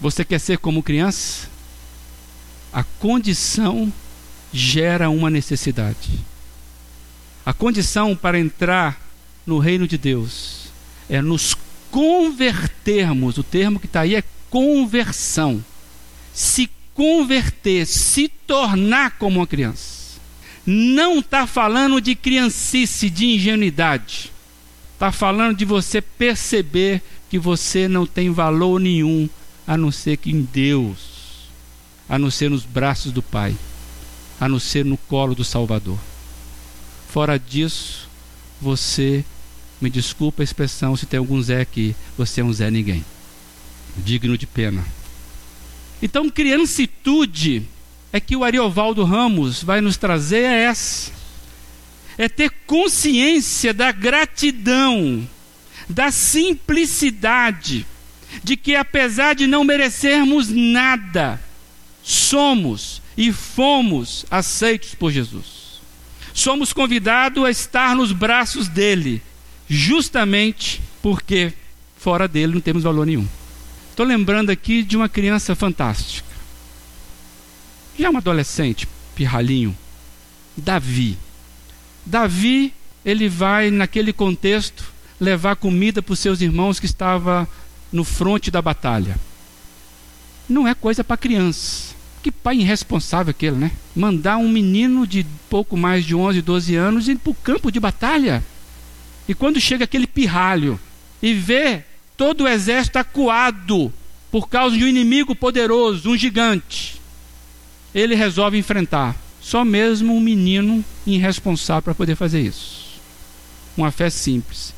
Você 0.00 0.24
quer 0.24 0.38
ser 0.38 0.58
como 0.58 0.82
criança? 0.82 1.48
A 2.72 2.82
condição 2.82 3.92
gera 4.52 5.08
uma 5.08 5.30
necessidade. 5.30 6.10
A 7.44 7.52
condição 7.52 8.14
para 8.14 8.38
entrar 8.38 9.00
no 9.46 9.58
reino 9.58 9.86
de 9.86 9.96
Deus 9.96 10.66
é 11.08 11.22
nos 11.22 11.56
convertermos. 11.90 13.38
O 13.38 13.42
termo 13.42 13.80
que 13.80 13.86
está 13.86 14.00
aí 14.00 14.14
é 14.14 14.24
conversão. 14.50 15.64
Se 16.34 16.68
converter, 16.92 17.86
se 17.86 18.28
tornar 18.28 19.12
como 19.12 19.40
uma 19.40 19.46
criança. 19.46 20.20
Não 20.66 21.20
está 21.20 21.46
falando 21.46 22.00
de 22.00 22.14
criancice, 22.14 23.08
de 23.08 23.26
ingenuidade. 23.26 24.32
Está 24.94 25.12
falando 25.12 25.56
de 25.56 25.64
você 25.64 26.00
perceber 26.00 27.00
que 27.30 27.38
você 27.38 27.86
não 27.86 28.04
tem 28.04 28.30
valor 28.30 28.80
nenhum 28.80 29.28
a 29.66 29.76
não 29.76 29.90
ser 29.90 30.16
que 30.16 30.30
em 30.30 30.42
Deus, 30.42 31.48
a 32.08 32.18
não 32.18 32.30
ser 32.30 32.50
nos 32.50 32.64
braços 32.64 33.12
do 33.12 33.22
Pai 33.22 33.56
a 34.40 34.48
não 34.48 34.58
ser 34.58 34.84
no 34.84 34.96
colo 34.96 35.34
do 35.34 35.44
Salvador. 35.44 35.98
Fora 37.08 37.38
disso, 37.38 38.08
você, 38.60 39.24
me 39.80 39.88
desculpa 39.88 40.42
a 40.42 40.44
expressão 40.44 40.96
se 40.96 41.06
tem 41.06 41.18
algum 41.18 41.40
Zé 41.40 41.60
aqui, 41.60 41.96
você 42.16 42.40
é 42.40 42.44
um 42.44 42.52
Zé 42.52 42.70
ninguém, 42.70 43.04
digno 43.96 44.36
de 44.36 44.46
pena. 44.46 44.84
Então, 46.02 46.28
criancitude 46.28 47.66
é 48.12 48.20
que 48.20 48.36
o 48.36 48.44
Ariovaldo 48.44 49.02
Ramos 49.04 49.62
vai 49.62 49.80
nos 49.80 49.96
trazer 49.96 50.42
é 50.42 50.64
essa. 50.64 51.10
É 52.18 52.28
ter 52.28 52.50
consciência 52.66 53.74
da 53.74 53.92
gratidão, 53.92 55.26
da 55.88 56.10
simplicidade, 56.10 57.86
de 58.42 58.56
que 58.56 58.74
apesar 58.74 59.34
de 59.34 59.46
não 59.46 59.64
merecermos 59.64 60.48
nada, 60.48 61.40
somos 62.02 63.02
e 63.16 63.32
fomos 63.32 64.24
aceitos 64.30 64.94
por 64.94 65.10
Jesus. 65.10 65.80
Somos 66.32 66.72
convidados 66.72 67.44
a 67.44 67.50
estar 67.50 67.96
nos 67.96 68.12
braços 68.12 68.68
dele, 68.68 69.22
justamente 69.68 70.82
porque 71.02 71.52
fora 71.96 72.28
dele 72.28 72.54
não 72.54 72.60
temos 72.60 72.82
valor 72.82 73.06
nenhum. 73.06 73.26
Estou 73.90 74.04
lembrando 74.04 74.50
aqui 74.50 74.82
de 74.82 74.96
uma 74.96 75.08
criança 75.08 75.54
fantástica. 75.54 76.28
Já 77.98 78.10
um 78.10 78.16
adolescente, 78.18 78.86
pirralhinho, 79.14 79.76
Davi. 80.54 81.16
Davi, 82.04 82.74
ele 83.04 83.28
vai 83.28 83.70
naquele 83.70 84.12
contexto 84.12 84.84
levar 85.18 85.56
comida 85.56 86.02
para 86.02 86.12
os 86.12 86.18
seus 86.18 86.42
irmãos 86.42 86.78
que 86.78 86.86
estava 86.86 87.48
no 87.92 88.04
fronte 88.04 88.50
da 88.50 88.60
batalha. 88.60 89.18
Não 90.48 90.66
é 90.66 90.74
coisa 90.74 91.02
para 91.02 91.16
criança. 91.16 91.94
Que 92.22 92.30
pai 92.30 92.56
irresponsável 92.56 93.30
aquele, 93.30 93.56
né? 93.56 93.70
Mandar 93.94 94.36
um 94.36 94.48
menino 94.48 95.06
de 95.06 95.24
pouco 95.48 95.76
mais 95.76 96.04
de 96.04 96.14
11, 96.14 96.42
12 96.42 96.74
anos 96.74 97.08
ir 97.08 97.16
para 97.16 97.30
o 97.30 97.34
campo 97.34 97.70
de 97.70 97.78
batalha. 97.78 98.42
E 99.28 99.34
quando 99.34 99.60
chega 99.60 99.84
aquele 99.84 100.06
pirralho 100.06 100.78
e 101.22 101.34
vê 101.34 101.84
todo 102.16 102.44
o 102.44 102.48
exército 102.48 102.98
acuado 102.98 103.92
por 104.30 104.48
causa 104.48 104.76
de 104.76 104.84
um 104.84 104.88
inimigo 104.88 105.34
poderoso, 105.34 106.10
um 106.10 106.16
gigante, 106.16 107.00
ele 107.94 108.14
resolve 108.14 108.58
enfrentar. 108.58 109.16
Só 109.40 109.64
mesmo 109.64 110.14
um 110.14 110.20
menino 110.20 110.84
irresponsável 111.06 111.82
para 111.82 111.94
poder 111.94 112.16
fazer 112.16 112.40
isso. 112.40 112.86
Uma 113.76 113.90
fé 113.92 114.10
simples. 114.10 114.74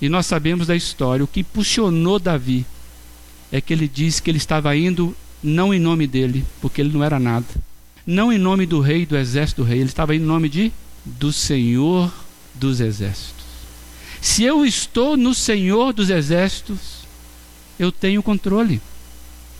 E 0.00 0.08
nós 0.08 0.26
sabemos 0.26 0.66
da 0.66 0.74
história, 0.74 1.24
o 1.24 1.28
que 1.28 1.40
impulsionou 1.40 2.18
Davi 2.18 2.64
é 3.52 3.60
que 3.60 3.72
ele 3.72 3.86
disse 3.86 4.22
que 4.22 4.30
ele 4.30 4.38
estava 4.38 4.74
indo 4.74 5.14
não 5.42 5.74
em 5.74 5.80
nome 5.80 6.06
dele, 6.06 6.44
porque 6.60 6.80
ele 6.80 6.92
não 6.92 7.04
era 7.04 7.18
nada. 7.18 7.46
Não 8.06 8.32
em 8.32 8.38
nome 8.38 8.64
do 8.66 8.80
rei, 8.80 9.04
do 9.04 9.16
exército 9.16 9.62
do 9.62 9.68
rei, 9.68 9.80
ele 9.80 9.88
estava 9.88 10.14
em 10.14 10.18
nome 10.18 10.48
de 10.48 10.72
do 11.04 11.32
Senhor 11.32 12.12
dos 12.54 12.80
exércitos. 12.80 13.44
Se 14.20 14.42
eu 14.42 14.64
estou 14.64 15.16
no 15.16 15.34
Senhor 15.34 15.92
dos 15.92 16.10
exércitos, 16.10 17.00
eu 17.78 17.90
tenho 17.90 18.22
controle. 18.22 18.80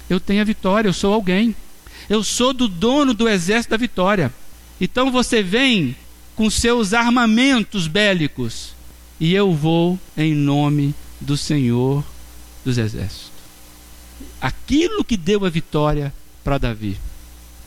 Eu 0.08 0.20
tenho 0.20 0.42
a 0.42 0.44
vitória, 0.44 0.88
eu 0.88 0.92
sou 0.92 1.14
alguém. 1.14 1.54
Eu 2.08 2.22
sou 2.22 2.52
do 2.52 2.68
dono 2.68 3.14
do 3.14 3.28
exército 3.28 3.70
da 3.70 3.76
vitória. 3.76 4.32
Então 4.80 5.10
você 5.10 5.42
vem 5.42 5.96
com 6.34 6.50
seus 6.50 6.92
armamentos 6.92 7.86
bélicos 7.86 8.74
e 9.20 9.34
eu 9.34 9.52
vou 9.52 9.98
em 10.16 10.34
nome 10.34 10.94
do 11.20 11.36
Senhor 11.36 12.02
dos 12.64 12.78
exércitos. 12.78 13.30
aquilo 14.40 15.04
que 15.04 15.16
deu 15.16 15.44
a 15.44 15.50
vitória 15.50 16.12
para 16.42 16.56
Davi. 16.56 16.96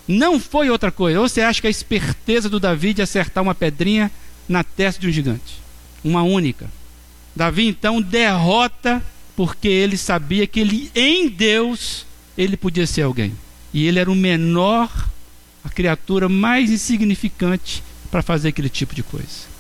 Não 0.07 0.39
foi 0.39 0.69
outra 0.69 0.91
coisa. 0.91 1.19
Ou 1.19 1.29
você 1.29 1.41
acha 1.41 1.61
que 1.61 1.67
a 1.67 1.69
esperteza 1.69 2.49
do 2.49 2.59
Davi 2.59 2.93
de 2.93 3.01
acertar 3.01 3.43
uma 3.43 3.55
pedrinha 3.55 4.11
na 4.47 4.63
testa 4.63 4.99
de 4.99 5.07
um 5.07 5.11
gigante? 5.11 5.61
Uma 6.03 6.23
única. 6.23 6.69
Davi 7.35 7.67
então 7.67 8.01
derrota 8.01 9.03
porque 9.35 9.67
ele 9.67 9.97
sabia 9.97 10.45
que 10.45 10.59
ele 10.59 10.91
em 10.93 11.29
Deus 11.29 12.05
ele 12.37 12.57
podia 12.57 12.87
ser 12.87 13.03
alguém. 13.03 13.33
E 13.73 13.85
ele 13.87 13.99
era 13.99 14.11
o 14.11 14.15
menor, 14.15 15.09
a 15.63 15.69
criatura 15.69 16.27
mais 16.27 16.71
insignificante 16.71 17.83
para 18.11 18.21
fazer 18.21 18.49
aquele 18.49 18.69
tipo 18.69 18.93
de 18.93 19.03
coisa. 19.03 19.52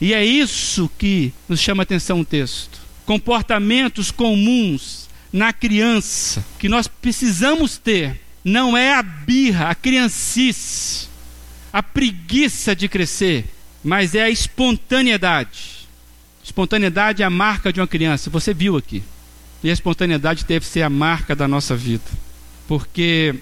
E 0.00 0.14
é 0.14 0.24
isso 0.24 0.90
que 0.98 1.32
nos 1.48 1.60
chama 1.60 1.82
a 1.82 1.84
atenção 1.84 2.20
o 2.20 2.24
texto. 2.24 2.80
Comportamentos 3.04 4.10
comuns 4.10 5.08
na 5.32 5.52
criança 5.52 6.44
que 6.58 6.68
nós 6.68 6.88
precisamos 6.88 7.76
ter 7.76 8.20
não 8.44 8.76
é 8.76 8.94
a 8.94 9.02
birra, 9.02 9.68
a 9.68 9.74
criancice, 9.74 11.08
a 11.72 11.82
preguiça 11.82 12.74
de 12.74 12.88
crescer, 12.88 13.44
mas 13.84 14.14
é 14.14 14.22
a 14.22 14.30
espontaneidade. 14.30 15.80
Espontaneidade 16.42 17.22
é 17.22 17.26
a 17.26 17.30
marca 17.30 17.72
de 17.72 17.80
uma 17.80 17.86
criança, 17.86 18.30
você 18.30 18.54
viu 18.54 18.76
aqui. 18.76 19.02
E 19.62 19.68
a 19.68 19.72
espontaneidade 19.72 20.46
deve 20.46 20.66
ser 20.66 20.82
a 20.82 20.88
marca 20.88 21.36
da 21.36 21.46
nossa 21.46 21.76
vida. 21.76 22.04
Porque 22.66 23.34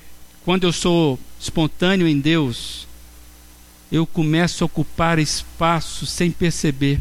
quando 0.44 0.64
eu 0.64 0.72
sou 0.72 1.18
espontâneo 1.40 2.08
em 2.08 2.18
Deus, 2.18 2.87
eu 3.90 4.06
começo 4.06 4.62
a 4.62 4.66
ocupar 4.66 5.18
espaço 5.18 6.06
sem 6.06 6.30
perceber, 6.30 7.00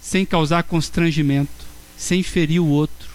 sem 0.00 0.24
causar 0.24 0.62
constrangimento, 0.62 1.66
sem 1.96 2.22
ferir 2.22 2.60
o 2.60 2.68
outro. 2.68 3.10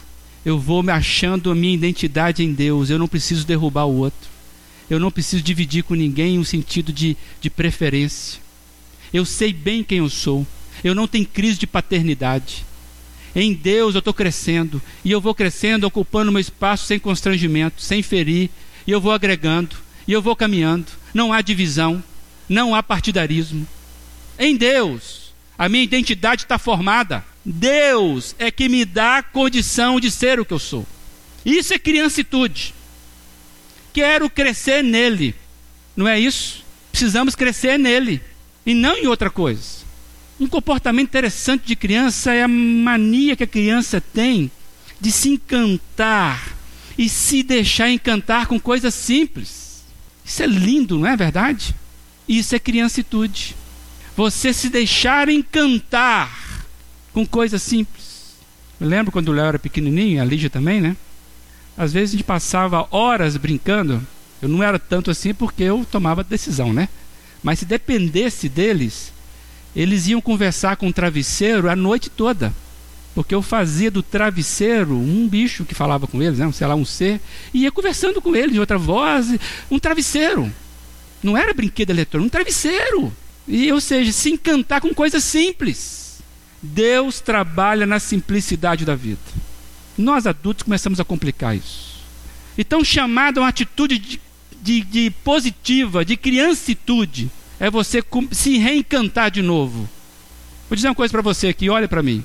Eu 0.45 0.59
vou 0.59 0.83
me 0.83 0.91
achando 0.91 1.51
a 1.51 1.55
minha 1.55 1.73
identidade 1.73 2.43
em 2.43 2.53
Deus, 2.53 2.89
eu 2.89 2.99
não 2.99 3.07
preciso 3.07 3.45
derrubar 3.45 3.85
o 3.85 3.95
outro. 3.95 4.29
Eu 4.89 4.99
não 4.99 5.11
preciso 5.11 5.43
dividir 5.43 5.83
com 5.83 5.93
ninguém 5.93 6.39
um 6.39 6.43
sentido 6.43 6.91
de, 6.91 7.15
de 7.39 7.49
preferência. 7.49 8.41
Eu 9.13 9.23
sei 9.23 9.53
bem 9.53 9.83
quem 9.83 9.99
eu 9.99 10.09
sou. 10.09 10.45
Eu 10.83 10.95
não 10.95 11.07
tenho 11.07 11.27
crise 11.27 11.59
de 11.59 11.67
paternidade. 11.67 12.65
Em 13.35 13.53
Deus 13.53 13.93
eu 13.93 13.99
estou 13.99 14.13
crescendo. 14.13 14.81
E 15.05 15.11
eu 15.11 15.21
vou 15.21 15.35
crescendo, 15.35 15.85
ocupando 15.85 16.31
meu 16.31 16.41
espaço 16.41 16.87
sem 16.87 16.97
constrangimento, 16.97 17.83
sem 17.83 18.01
ferir. 18.01 18.49
E 18.87 18.91
eu 18.91 18.99
vou 18.99 19.11
agregando. 19.11 19.75
E 20.07 20.11
eu 20.11 20.23
vou 20.23 20.35
caminhando. 20.35 20.87
Não 21.13 21.31
há 21.31 21.41
divisão 21.41 22.03
não 22.49 22.73
há 22.73 22.81
partidarismo. 22.81 23.65
Em 24.37 24.57
Deus, 24.57 25.31
a 25.57 25.69
minha 25.69 25.83
identidade 25.83 26.43
está 26.43 26.57
formada. 26.57 27.23
Deus 27.45 28.35
é 28.39 28.49
que 28.49 28.67
me 28.67 28.83
dá 28.83 29.17
a 29.17 29.23
condição 29.23 29.99
de 29.99 30.09
ser 30.09 30.39
o 30.39 30.45
que 30.45 30.53
eu 30.53 30.59
sou. 30.59 30.85
Isso 31.45 31.73
é 31.73 31.79
criancitude. 31.79 32.73
Quero 33.93 34.29
crescer 34.29 34.83
nele. 34.83 35.35
Não 35.95 36.07
é 36.07 36.19
isso? 36.19 36.65
Precisamos 36.91 37.35
crescer 37.35 37.77
nele 37.77 38.21
e 38.65 38.73
não 38.73 38.97
em 38.97 39.07
outra 39.07 39.29
coisa. 39.29 39.79
Um 40.39 40.47
comportamento 40.47 41.09
interessante 41.09 41.67
de 41.67 41.75
criança 41.75 42.33
é 42.33 42.43
a 42.43 42.47
mania 42.47 43.35
que 43.35 43.43
a 43.43 43.47
criança 43.47 43.99
tem 43.99 44.49
de 44.99 45.11
se 45.11 45.29
encantar 45.29 46.55
e 46.97 47.09
se 47.09 47.43
deixar 47.43 47.89
encantar 47.89 48.47
com 48.47 48.59
coisas 48.59 48.93
simples. 48.93 49.83
Isso 50.23 50.43
é 50.43 50.47
lindo, 50.47 50.99
não 50.99 51.07
é 51.07 51.15
verdade? 51.15 51.75
Isso 52.29 52.55
é 52.55 52.59
criancitude. 52.59 53.55
Você 54.15 54.53
se 54.53 54.69
deixar 54.69 55.29
encantar 55.29 56.67
com 57.11 57.25
coisas 57.25 57.63
simples. 57.63 58.35
Eu 58.79 58.87
lembro 58.87 59.11
quando 59.11 59.29
o 59.29 59.31
Léo 59.31 59.45
era 59.45 59.59
pequenininho, 59.59 60.21
a 60.21 60.25
Lígia 60.25 60.47
também, 60.47 60.79
né? 60.79 60.95
Às 61.75 61.91
vezes 61.91 62.09
a 62.09 62.17
gente 62.17 62.23
passava 62.23 62.87
horas 62.91 63.35
brincando. 63.35 64.05
Eu 64.39 64.47
não 64.47 64.61
era 64.61 64.77
tanto 64.77 65.09
assim 65.09 65.33
porque 65.33 65.63
eu 65.63 65.83
tomava 65.89 66.23
decisão, 66.23 66.71
né? 66.71 66.87
Mas 67.41 67.59
se 67.59 67.65
dependesse 67.65 68.47
deles, 68.47 69.11
eles 69.75 70.07
iam 70.07 70.21
conversar 70.21 70.75
com 70.75 70.87
o 70.87 70.93
travesseiro 70.93 71.67
a 71.67 71.75
noite 71.75 72.11
toda. 72.11 72.53
Porque 73.15 73.33
eu 73.33 73.41
fazia 73.41 73.89
do 73.89 74.03
travesseiro 74.03 74.95
um 74.95 75.27
bicho 75.27 75.65
que 75.65 75.73
falava 75.73 76.05
com 76.05 76.21
eles, 76.21 76.37
né? 76.37 76.51
sei 76.51 76.67
lá, 76.67 76.75
um 76.75 76.85
ser, 76.85 77.19
e 77.51 77.63
ia 77.63 77.71
conversando 77.71 78.21
com 78.21 78.35
eles 78.35 78.53
de 78.53 78.59
outra 78.59 78.77
voz, 78.77 79.35
um 79.71 79.79
travesseiro. 79.79 80.53
Não 81.21 81.37
era 81.37 81.53
brinquedo 81.53 81.89
eletrônico, 81.89 82.27
um 82.27 82.29
travesseiro. 82.29 83.13
E, 83.47 83.71
ou 83.71 83.81
seja, 83.81 84.11
se 84.11 84.29
encantar 84.29 84.81
com 84.81 84.93
coisas 84.93 85.23
simples. 85.23 86.21
Deus 86.61 87.19
trabalha 87.19 87.85
na 87.85 87.99
simplicidade 87.99 88.85
da 88.85 88.95
vida. 88.95 89.19
Nós 89.97 90.27
adultos 90.27 90.63
começamos 90.63 90.99
a 90.99 91.05
complicar 91.05 91.55
isso. 91.55 91.99
Então, 92.57 92.83
chamado 92.83 93.39
a 93.39 93.41
uma 93.41 93.49
atitude 93.49 93.97
de, 93.97 94.21
de, 94.61 94.81
de 94.81 95.11
positiva, 95.23 96.03
de 96.03 96.17
criancitude, 96.17 97.31
é 97.59 97.69
você 97.69 98.03
se 98.31 98.57
reencantar 98.57 99.31
de 99.31 99.41
novo. 99.41 99.89
Vou 100.69 100.75
dizer 100.75 100.89
uma 100.89 100.95
coisa 100.95 101.11
para 101.11 101.21
você 101.21 101.47
aqui, 101.47 101.69
olha 101.69 101.87
para 101.87 102.03
mim. 102.03 102.23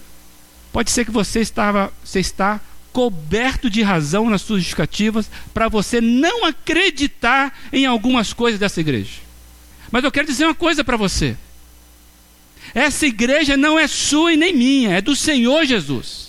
Pode 0.73 0.91
ser 0.91 1.05
que 1.05 1.11
você 1.11 1.41
estava, 1.41 1.93
você 2.05 2.21
está 2.21 2.61
coberto 2.95 3.69
de 3.69 3.83
razão 3.83 4.31
nas 4.31 4.43
suas 4.43 4.61
justificativas 4.61 5.29
para 5.53 5.69
você 5.69 6.01
não 6.01 6.45
acreditar 6.45 7.53
em 7.73 7.85
algumas 7.85 8.33
coisas 8.33 8.61
dessa 8.61 8.81
igreja. 8.81 9.19
Mas 9.91 10.05
eu 10.05 10.13
quero 10.13 10.29
dizer 10.29 10.45
uma 10.45 10.55
coisa 10.55 10.85
para 10.85 10.97
você. 10.97 11.37
Essa 12.73 13.05
igreja 13.05 13.57
não 13.57 13.77
é 13.77 13.89
sua 13.89 14.33
e 14.33 14.37
nem 14.37 14.55
minha, 14.55 14.91
é 14.93 15.01
do 15.01 15.17
Senhor 15.17 15.65
Jesus. 15.65 16.29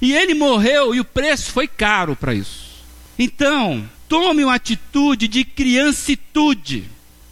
E 0.00 0.12
ele 0.14 0.34
morreu 0.34 0.94
e 0.94 1.00
o 1.00 1.04
preço 1.04 1.50
foi 1.50 1.66
caro 1.66 2.14
para 2.14 2.32
isso. 2.32 2.84
Então, 3.18 3.88
tome 4.08 4.44
uma 4.44 4.54
atitude 4.54 5.26
de 5.26 5.44
criancitude. 5.44 6.84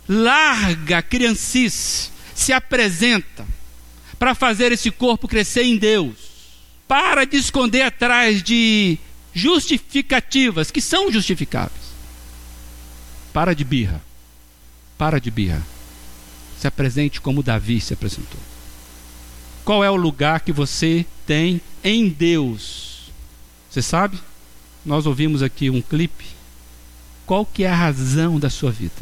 Larga 0.08 0.98
a 0.98 1.02
criancice, 1.02 2.10
se 2.34 2.52
apresenta 2.52 3.46
para 4.18 4.34
fazer 4.34 4.72
esse 4.72 4.90
corpo 4.90 5.28
crescer 5.28 5.62
em 5.62 5.76
Deus 5.76 6.31
para 6.92 7.24
de 7.24 7.38
esconder 7.38 7.81
atrás 7.81 8.42
de 8.42 8.98
justificativas 9.33 10.70
que 10.70 10.83
são 10.83 11.11
justificáveis. 11.11 11.87
Para 13.33 13.55
de 13.55 13.64
birra. 13.64 14.02
Para 14.98 15.18
de 15.18 15.31
birra. 15.31 15.62
Se 16.61 16.66
apresente 16.66 17.18
como 17.18 17.42
Davi 17.42 17.81
se 17.81 17.94
apresentou. 17.94 18.38
Qual 19.64 19.83
é 19.83 19.90
o 19.90 19.96
lugar 19.96 20.40
que 20.40 20.52
você 20.52 21.07
tem 21.26 21.62
em 21.83 22.11
Deus? 22.11 23.11
Você 23.70 23.81
sabe? 23.81 24.18
Nós 24.85 25.07
ouvimos 25.07 25.42
aqui 25.42 25.70
um 25.70 25.81
clipe. 25.81 26.26
Qual 27.24 27.46
que 27.46 27.64
é 27.64 27.70
a 27.70 27.74
razão 27.74 28.38
da 28.38 28.50
sua 28.50 28.70
vida? 28.70 29.00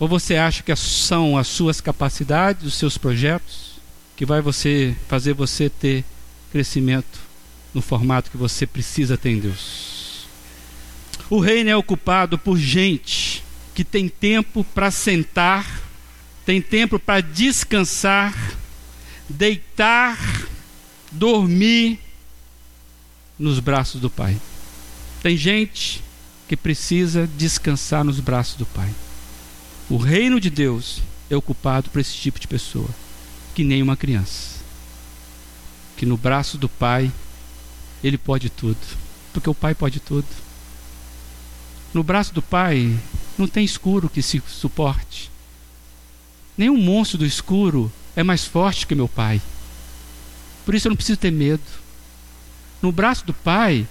Ou 0.00 0.08
você 0.08 0.34
acha 0.34 0.60
que 0.60 0.74
são 0.74 1.38
as 1.38 1.46
suas 1.46 1.80
capacidades, 1.80 2.66
os 2.66 2.74
seus 2.74 2.98
projetos 2.98 3.76
que 4.16 4.26
vai 4.26 4.40
você 4.40 4.96
fazer 5.06 5.34
você 5.34 5.70
ter 5.70 6.04
crescimento 6.56 7.20
no 7.74 7.82
formato 7.82 8.30
que 8.30 8.36
você 8.38 8.66
precisa 8.66 9.18
ter 9.18 9.28
em 9.28 9.38
Deus. 9.38 10.26
O 11.28 11.38
reino 11.38 11.68
é 11.68 11.76
ocupado 11.76 12.38
por 12.38 12.56
gente 12.58 13.44
que 13.74 13.84
tem 13.84 14.08
tempo 14.08 14.64
para 14.64 14.90
sentar, 14.90 15.82
tem 16.46 16.62
tempo 16.62 16.98
para 16.98 17.20
descansar, 17.20 18.34
deitar, 19.28 20.18
dormir 21.12 22.00
nos 23.38 23.60
braços 23.60 24.00
do 24.00 24.08
Pai. 24.08 24.40
Tem 25.22 25.36
gente 25.36 26.02
que 26.48 26.56
precisa 26.56 27.28
descansar 27.36 28.02
nos 28.02 28.18
braços 28.18 28.56
do 28.56 28.64
Pai. 28.64 28.90
O 29.90 29.98
reino 29.98 30.40
de 30.40 30.48
Deus 30.48 31.02
é 31.28 31.36
ocupado 31.36 31.90
por 31.90 32.00
esse 32.00 32.14
tipo 32.14 32.40
de 32.40 32.48
pessoa, 32.48 32.88
que 33.54 33.62
nem 33.62 33.82
uma 33.82 33.94
criança 33.94 34.55
que 35.96 36.06
no 36.06 36.16
braço 36.16 36.58
do 36.58 36.68
Pai 36.68 37.10
ele 38.04 38.18
pode 38.18 38.50
tudo, 38.50 38.78
porque 39.32 39.48
o 39.48 39.54
Pai 39.54 39.74
pode 39.74 40.00
tudo. 40.00 40.26
No 41.92 42.02
braço 42.02 42.34
do 42.34 42.42
Pai 42.42 42.98
não 43.38 43.48
tem 43.48 43.64
escuro 43.64 44.08
que 44.08 44.22
se 44.22 44.42
suporte. 44.46 45.30
Nenhum 46.56 46.76
monstro 46.76 47.18
do 47.18 47.26
escuro 47.26 47.90
é 48.14 48.22
mais 48.22 48.44
forte 48.44 48.86
que 48.86 48.94
meu 48.94 49.08
Pai. 49.08 49.40
Por 50.64 50.74
isso 50.74 50.88
eu 50.88 50.90
não 50.90 50.96
preciso 50.96 51.18
ter 51.18 51.30
medo. 51.30 51.62
No 52.82 52.92
braço 52.92 53.24
do 53.24 53.32
Pai 53.32 53.86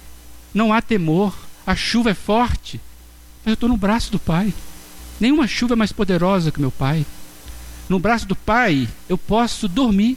não 0.54 0.72
há 0.72 0.80
temor. 0.80 1.34
A 1.66 1.74
chuva 1.74 2.10
é 2.10 2.14
forte, 2.14 2.80
mas 3.44 3.48
eu 3.48 3.54
estou 3.54 3.68
no 3.68 3.76
braço 3.76 4.12
do 4.12 4.20
Pai. 4.20 4.54
Nenhuma 5.18 5.48
chuva 5.48 5.74
é 5.74 5.76
mais 5.76 5.90
poderosa 5.90 6.52
que 6.52 6.60
meu 6.60 6.70
Pai. 6.70 7.04
No 7.88 7.98
braço 7.98 8.26
do 8.26 8.36
Pai 8.36 8.88
eu 9.08 9.18
posso 9.18 9.66
dormir 9.66 10.16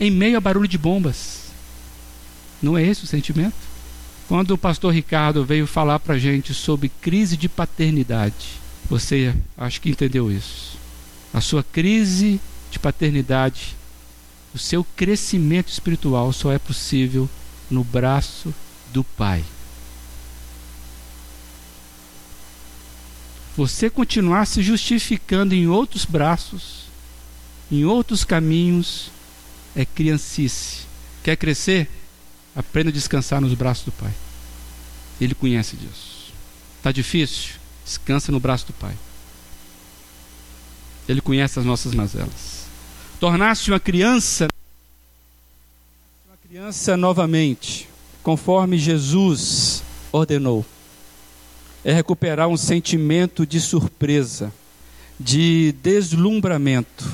em 0.00 0.10
meio 0.10 0.38
a 0.38 0.40
barulho 0.40 0.66
de 0.66 0.78
bombas. 0.78 1.50
Não 2.62 2.76
é 2.76 2.82
esse 2.82 3.04
o 3.04 3.06
sentimento? 3.06 3.52
Quando 4.26 4.52
o 4.52 4.58
pastor 4.58 4.94
Ricardo 4.94 5.44
veio 5.44 5.66
falar 5.66 5.98
para 5.98 6.14
a 6.14 6.18
gente 6.18 6.54
sobre 6.54 6.88
crise 6.88 7.36
de 7.36 7.50
paternidade, 7.50 8.58
você 8.88 9.34
acho 9.58 9.78
que 9.78 9.90
entendeu 9.90 10.32
isso. 10.32 10.78
A 11.34 11.40
sua 11.42 11.62
crise 11.62 12.40
de 12.70 12.78
paternidade, 12.78 13.76
o 14.54 14.58
seu 14.58 14.82
crescimento 14.96 15.68
espiritual 15.68 16.32
só 16.32 16.50
é 16.50 16.58
possível 16.58 17.28
no 17.70 17.84
braço 17.84 18.54
do 18.92 19.04
Pai. 19.04 19.44
Você 23.54 23.90
continuar 23.90 24.46
se 24.46 24.62
justificando 24.62 25.54
em 25.54 25.66
outros 25.66 26.06
braços, 26.06 26.84
em 27.70 27.84
outros 27.84 28.24
caminhos, 28.24 29.10
é 29.74 29.84
criancice. 29.84 30.86
Quer 31.22 31.36
crescer? 31.36 31.88
Aprenda 32.54 32.90
a 32.90 32.92
descansar 32.92 33.40
nos 33.40 33.54
braços 33.54 33.84
do 33.84 33.92
Pai. 33.92 34.12
Ele 35.20 35.34
conhece 35.34 35.76
disso. 35.76 36.32
Está 36.78 36.90
difícil? 36.90 37.54
Descansa 37.84 38.32
no 38.32 38.40
braço 38.40 38.66
do 38.66 38.72
Pai. 38.72 38.96
Ele 41.08 41.20
conhece 41.20 41.58
as 41.58 41.64
nossas 41.64 41.94
mazelas. 41.94 42.66
Tornaste 43.18 43.70
uma 43.70 43.80
criança, 43.80 44.48
uma 46.26 46.36
criança 46.48 46.96
novamente, 46.96 47.88
conforme 48.22 48.78
Jesus 48.78 49.82
ordenou. 50.10 50.64
É 51.84 51.92
recuperar 51.92 52.48
um 52.48 52.56
sentimento 52.56 53.46
de 53.46 53.60
surpresa, 53.60 54.52
de 55.18 55.74
deslumbramento, 55.82 57.10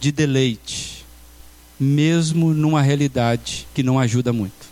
de 0.00 0.12
deleite, 0.12 0.97
mesmo 1.78 2.52
numa 2.52 2.82
realidade 2.82 3.66
que 3.74 3.82
não 3.82 3.98
ajuda 3.98 4.32
muito. 4.32 4.68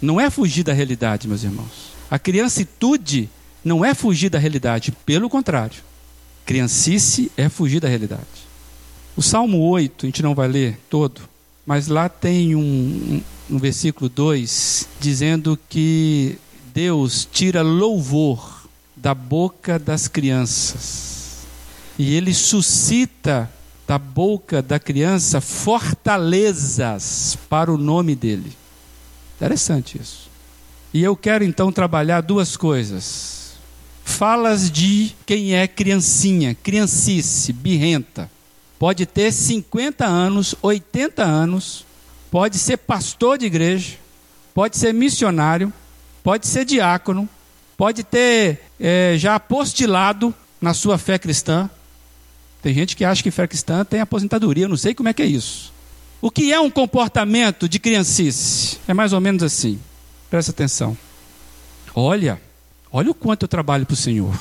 Não 0.00 0.20
é 0.20 0.30
fugir 0.30 0.64
da 0.64 0.72
realidade, 0.72 1.28
meus 1.28 1.44
irmãos. 1.44 1.92
A 2.10 2.18
criancitude 2.18 3.28
não 3.64 3.84
é 3.84 3.94
fugir 3.94 4.30
da 4.30 4.38
realidade, 4.38 4.92
pelo 5.04 5.28
contrário. 5.28 5.82
Criancice 6.44 7.30
é 7.36 7.48
fugir 7.48 7.80
da 7.80 7.88
realidade. 7.88 8.50
O 9.16 9.22
Salmo 9.22 9.58
8, 9.58 10.06
a 10.06 10.08
gente 10.08 10.22
não 10.22 10.34
vai 10.34 10.48
ler 10.48 10.78
todo, 10.88 11.20
mas 11.66 11.88
lá 11.88 12.08
tem 12.08 12.54
um, 12.54 13.20
um, 13.50 13.58
versículo 13.58 14.08
2 14.08 14.88
dizendo 14.98 15.58
que 15.68 16.38
Deus 16.72 17.28
tira 17.30 17.62
louvor 17.62 18.66
da 18.96 19.14
boca 19.14 19.78
das 19.78 20.08
crianças. 20.08 21.46
E 21.98 22.14
ele 22.14 22.32
suscita 22.32 23.50
da 23.90 23.98
boca 23.98 24.62
da 24.62 24.78
criança 24.78 25.40
fortalezas 25.40 27.36
para 27.48 27.72
o 27.72 27.76
nome 27.76 28.14
dele. 28.14 28.52
Interessante 29.34 30.00
isso. 30.00 30.30
E 30.94 31.02
eu 31.02 31.16
quero 31.16 31.42
então 31.42 31.72
trabalhar 31.72 32.20
duas 32.20 32.56
coisas. 32.56 33.54
Falas 34.04 34.70
de 34.70 35.12
quem 35.26 35.56
é 35.56 35.66
criancinha, 35.66 36.54
criancice, 36.54 37.52
birrenta. 37.52 38.30
Pode 38.78 39.06
ter 39.06 39.32
50 39.32 40.06
anos, 40.06 40.54
80 40.62 41.24
anos, 41.24 41.84
pode 42.30 42.58
ser 42.58 42.76
pastor 42.76 43.38
de 43.38 43.46
igreja, 43.46 43.96
pode 44.54 44.76
ser 44.76 44.94
missionário, 44.94 45.72
pode 46.22 46.46
ser 46.46 46.64
diácono, 46.64 47.28
pode 47.76 48.04
ter 48.04 48.60
é, 48.78 49.16
já 49.18 49.34
apostilado 49.34 50.32
na 50.60 50.74
sua 50.74 50.96
fé 50.96 51.18
cristã. 51.18 51.68
Tem 52.62 52.74
gente 52.74 52.94
que 52.94 53.04
acha 53.04 53.22
que 53.22 53.30
fé 53.30 53.48
tem 53.88 54.00
aposentadoria, 54.00 54.64
eu 54.64 54.68
não 54.68 54.76
sei 54.76 54.94
como 54.94 55.08
é 55.08 55.12
que 55.12 55.22
é 55.22 55.26
isso. 55.26 55.72
O 56.20 56.30
que 56.30 56.52
é 56.52 56.60
um 56.60 56.70
comportamento 56.70 57.68
de 57.68 57.78
criancice? 57.78 58.78
É 58.86 58.92
mais 58.92 59.12
ou 59.12 59.20
menos 59.20 59.42
assim. 59.42 59.80
Presta 60.28 60.52
atenção. 60.52 60.96
Olha, 61.94 62.40
olha 62.92 63.10
o 63.10 63.14
quanto 63.14 63.44
eu 63.44 63.48
trabalho 63.48 63.86
para 63.86 63.94
o 63.94 63.96
Senhor. 63.96 64.38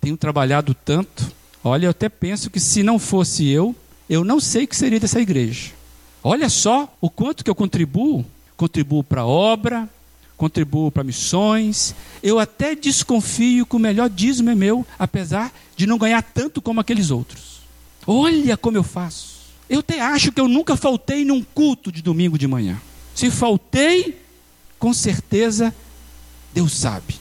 Tenho 0.00 0.16
trabalhado 0.16 0.74
tanto. 0.74 1.30
Olha, 1.62 1.86
eu 1.86 1.90
até 1.90 2.08
penso 2.08 2.50
que 2.50 2.58
se 2.58 2.82
não 2.82 2.98
fosse 2.98 3.46
eu, 3.48 3.76
eu 4.08 4.24
não 4.24 4.40
sei 4.40 4.64
o 4.64 4.68
que 4.68 4.74
seria 4.74 4.98
dessa 4.98 5.20
igreja. 5.20 5.70
Olha 6.24 6.48
só 6.48 6.92
o 7.00 7.10
quanto 7.10 7.44
que 7.44 7.50
eu 7.50 7.54
contribuo. 7.54 8.24
Contribuo 8.56 9.04
para 9.04 9.22
a 9.22 9.26
obra, 9.26 9.88
contribuo 10.42 10.90
para 10.90 11.04
missões. 11.04 11.94
Eu 12.20 12.40
até 12.40 12.74
desconfio 12.74 13.64
que 13.64 13.76
o 13.76 13.78
melhor 13.78 14.10
dízimo 14.10 14.50
é 14.50 14.56
meu, 14.56 14.84
apesar 14.98 15.52
de 15.76 15.86
não 15.86 15.96
ganhar 15.96 16.20
tanto 16.20 16.60
como 16.60 16.80
aqueles 16.80 17.12
outros. 17.12 17.60
Olha 18.04 18.56
como 18.56 18.76
eu 18.76 18.82
faço. 18.82 19.36
Eu 19.70 19.78
até 19.78 20.00
acho 20.00 20.32
que 20.32 20.40
eu 20.40 20.48
nunca 20.48 20.76
faltei 20.76 21.24
num 21.24 21.44
culto 21.44 21.92
de 21.92 22.02
domingo 22.02 22.36
de 22.36 22.48
manhã. 22.48 22.82
Se 23.14 23.30
faltei, 23.30 24.20
com 24.80 24.92
certeza 24.92 25.72
Deus 26.52 26.72
sabe. 26.76 27.20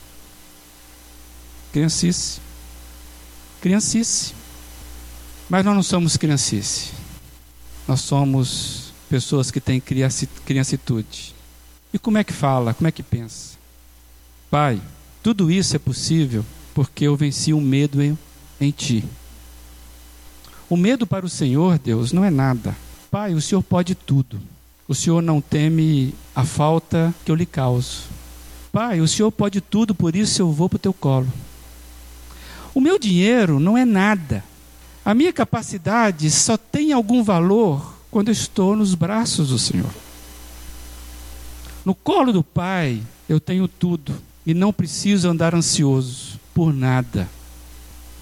Criancice. 1.71 2.39
Criancice. 3.61 4.33
Mas 5.47 5.63
nós 5.63 5.75
não 5.75 5.83
somos 5.83 6.17
criancice. 6.17 6.89
Nós 7.87 8.01
somos 8.01 8.91
pessoas 9.07 9.51
que 9.51 9.61
têm 9.61 9.79
criancitude. 9.79 11.35
E 11.93 11.99
como 11.99 12.17
é 12.17 12.23
que 12.23 12.33
fala? 12.33 12.73
Como 12.73 12.87
é 12.87 12.91
que 12.91 13.03
pensa? 13.03 13.57
Pai, 14.49 14.81
tudo 15.21 15.51
isso 15.51 15.75
é 15.75 15.79
possível 15.79 16.45
porque 16.73 17.05
eu 17.05 17.15
venci 17.15 17.53
o 17.53 17.61
medo 17.61 18.01
em, 18.01 18.17
em 18.59 18.71
ti. 18.71 19.03
O 20.69 20.77
medo 20.77 21.05
para 21.05 21.25
o 21.25 21.29
Senhor, 21.29 21.77
Deus, 21.77 22.13
não 22.13 22.23
é 22.23 22.29
nada. 22.29 22.75
Pai, 23.09 23.33
o 23.33 23.41
Senhor 23.41 23.61
pode 23.61 23.93
tudo. 23.93 24.39
O 24.87 24.95
Senhor 24.95 25.21
não 25.21 25.41
teme 25.41 26.13
a 26.35 26.45
falta 26.45 27.13
que 27.25 27.31
eu 27.31 27.35
lhe 27.35 27.45
causo. 27.45 28.03
Pai, 28.71 29.01
o 29.01 29.07
Senhor 29.07 29.31
pode 29.31 29.59
tudo, 29.59 29.93
por 29.93 30.15
isso 30.15 30.41
eu 30.41 30.51
vou 30.51 30.69
para 30.69 30.77
o 30.77 30.79
teu 30.79 30.93
colo. 30.93 31.27
O 32.73 32.79
meu 32.79 32.97
dinheiro 32.97 33.59
não 33.59 33.77
é 33.77 33.83
nada. 33.83 34.43
A 35.03 35.13
minha 35.13 35.33
capacidade 35.33 36.29
só 36.31 36.55
tem 36.55 36.93
algum 36.93 37.21
valor 37.21 37.95
quando 38.09 38.29
eu 38.29 38.33
estou 38.33 38.75
nos 38.75 38.95
braços 38.95 39.49
do 39.49 39.59
Senhor. 39.59 39.89
No 41.85 41.95
colo 41.95 42.31
do 42.31 42.43
Pai 42.43 43.01
eu 43.27 43.39
tenho 43.39 43.67
tudo 43.67 44.13
e 44.45 44.53
não 44.53 44.73
preciso 44.73 45.29
andar 45.29 45.55
ansioso 45.55 46.39
por 46.53 46.73
nada. 46.73 47.29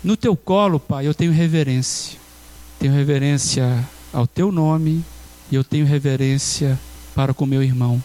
No 0.04 0.16
teu 0.16 0.36
colo, 0.36 0.80
Pai, 0.80 1.08
eu 1.08 1.14
tenho 1.14 1.32
reverência 1.32 2.20
tenho 2.80 2.94
reverência 2.94 3.86
ao 4.14 4.26
teu 4.26 4.52
nome 4.52 5.04
e 5.52 5.56
eu 5.56 5.64
tenho 5.64 5.86
reverência 5.86 6.80
para 7.14 7.34
com 7.34 7.46
meu 7.46 7.62
irmão. 7.62 8.02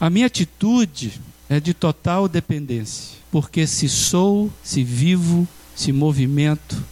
A 0.00 0.08
minha 0.08 0.26
atitude 0.26 1.20
é 1.50 1.60
de 1.60 1.74
total 1.74 2.26
dependência, 2.28 3.18
porque 3.30 3.66
se 3.66 3.88
sou, 3.88 4.50
se 4.62 4.82
vivo, 4.82 5.46
se 5.76 5.92
movimento, 5.92 6.82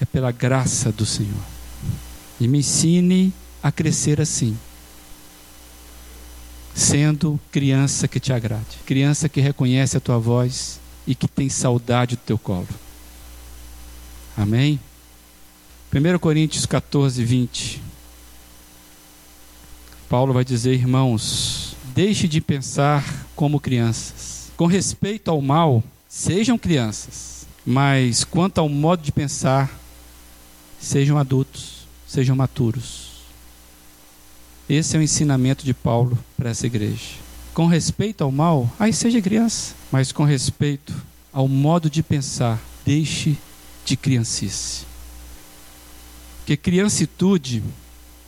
é 0.00 0.04
pela 0.04 0.30
graça 0.30 0.92
do 0.92 1.04
Senhor. 1.04 1.42
E 2.38 2.46
me 2.46 2.58
ensine 2.58 3.32
a 3.62 3.72
crescer 3.72 4.20
assim, 4.20 4.56
sendo 6.74 7.38
criança 7.50 8.08
que 8.08 8.20
te 8.20 8.32
agrade, 8.32 8.78
criança 8.86 9.28
que 9.28 9.40
reconhece 9.40 9.96
a 9.96 10.00
tua 10.00 10.18
voz 10.18 10.80
e 11.06 11.14
que 11.14 11.28
tem 11.28 11.48
saudade 11.48 12.16
do 12.16 12.22
teu 12.22 12.38
colo. 12.38 12.68
Amém? 14.36 14.78
1 15.92 16.18
Coríntios 16.18 16.66
14, 16.66 17.24
20. 17.24 17.82
Paulo 20.08 20.32
vai 20.32 20.44
dizer, 20.44 20.74
irmãos, 20.74 21.76
deixe 21.94 22.26
de 22.26 22.40
pensar 22.40 23.26
como 23.34 23.60
crianças. 23.60 24.50
Com 24.56 24.66
respeito 24.66 25.30
ao 25.30 25.40
mal, 25.40 25.82
sejam 26.08 26.58
crianças, 26.58 27.46
mas 27.64 28.24
quanto 28.24 28.58
ao 28.58 28.68
modo 28.68 29.02
de 29.02 29.12
pensar, 29.12 29.70
sejam 30.80 31.16
adultos, 31.16 31.86
sejam 32.06 32.34
maturos. 32.34 32.99
Esse 34.70 34.96
é 34.96 35.00
o 35.00 35.02
ensinamento 35.02 35.64
de 35.64 35.74
Paulo 35.74 36.18
para 36.36 36.50
essa 36.50 36.66
igreja. 36.66 37.16
Com 37.52 37.66
respeito 37.66 38.22
ao 38.22 38.30
mal, 38.30 38.72
aí 38.78 38.92
seja 38.92 39.20
criança, 39.20 39.74
mas 39.90 40.12
com 40.12 40.24
respeito 40.24 40.94
ao 41.32 41.48
modo 41.48 41.90
de 41.90 42.02
pensar, 42.02 42.58
deixe 42.86 43.36
de 43.84 43.96
criancice 43.96 44.88
que 46.50 46.56
criancitude 46.56 47.62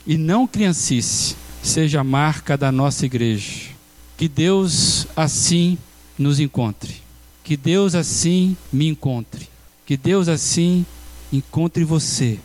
e 0.07 0.17
não 0.17 0.47
criancice 0.47 1.35
seja 1.61 2.03
a 2.03 2.05
marca 2.05 2.57
da 2.57 2.71
nossa 2.71 3.05
igreja. 3.05 3.71
Que 4.17 4.29
Deus 4.29 5.09
assim 5.17 5.77
nos 6.17 6.39
encontre. 6.39 7.03
Que 7.43 7.57
Deus 7.57 7.97
assim 7.97 8.57
me 8.73 8.87
encontre. 8.87 9.49
Que 9.85 9.97
Deus 9.97 10.29
assim 10.29 10.87
encontre 11.33 11.83
você. 11.83 12.39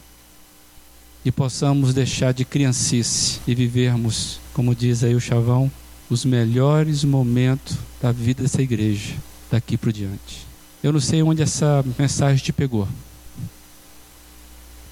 E 1.25 1.31
possamos 1.31 1.93
deixar 1.93 2.33
de 2.33 2.45
criancice 2.45 3.39
e 3.45 3.53
vivermos, 3.53 4.39
como 4.53 4.73
diz 4.73 5.03
aí 5.03 5.13
o 5.13 5.19
chavão, 5.19 5.71
os 6.09 6.23
melhores 6.23 7.03
momentos 7.03 7.77
da 8.01 8.11
vida 8.11 8.43
dessa 8.43 8.61
igreja 8.61 9.15
daqui 9.51 9.77
por 9.77 9.91
diante. 9.91 10.45
Eu 10.81 10.93
não 10.93 10.99
sei 10.99 11.21
onde 11.21 11.41
essa 11.41 11.83
mensagem 11.97 12.43
te 12.43 12.53
pegou. 12.53 12.87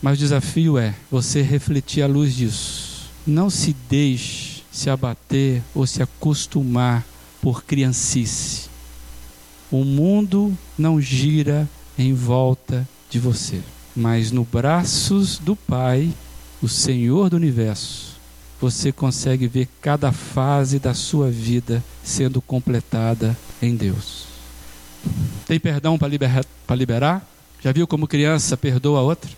Mas 0.01 0.17
o 0.17 0.19
desafio 0.19 0.78
é 0.78 0.93
você 1.09 1.41
refletir 1.41 2.03
à 2.03 2.07
luz 2.07 2.36
disso. 2.36 3.09
Não 3.26 3.49
se 3.49 3.76
deixe 3.89 4.63
se 4.71 4.89
abater 4.89 5.63
ou 5.73 5.88
se 5.88 6.03
acostumar 6.03 7.05
por 7.41 7.63
criancice. 7.63 8.69
O 9.71 9.84
mundo 9.84 10.55
não 10.78 10.99
gira 10.99 11.67
em 11.97 12.13
volta 12.13 12.88
de 13.09 13.19
você, 13.19 13.61
mas 13.95 14.31
no 14.31 14.43
braços 14.43 15.37
do 15.37 15.55
Pai, 15.55 16.11
o 16.61 16.67
Senhor 16.67 17.29
do 17.29 17.37
universo, 17.37 18.15
você 18.59 18.91
consegue 18.91 19.47
ver 19.47 19.69
cada 19.81 20.11
fase 20.11 20.79
da 20.79 20.93
sua 20.93 21.29
vida 21.29 21.83
sendo 22.03 22.41
completada 22.41 23.37
em 23.61 23.75
Deus. 23.75 24.25
Tem 25.47 25.59
perdão 25.59 25.97
para 25.97 26.07
liberar, 26.07 26.45
liberar? 26.71 27.25
Já 27.61 27.71
viu 27.71 27.87
como 27.87 28.07
criança 28.07 28.57
perdoa 28.57 28.99
a 28.99 29.03
outra? 29.03 29.31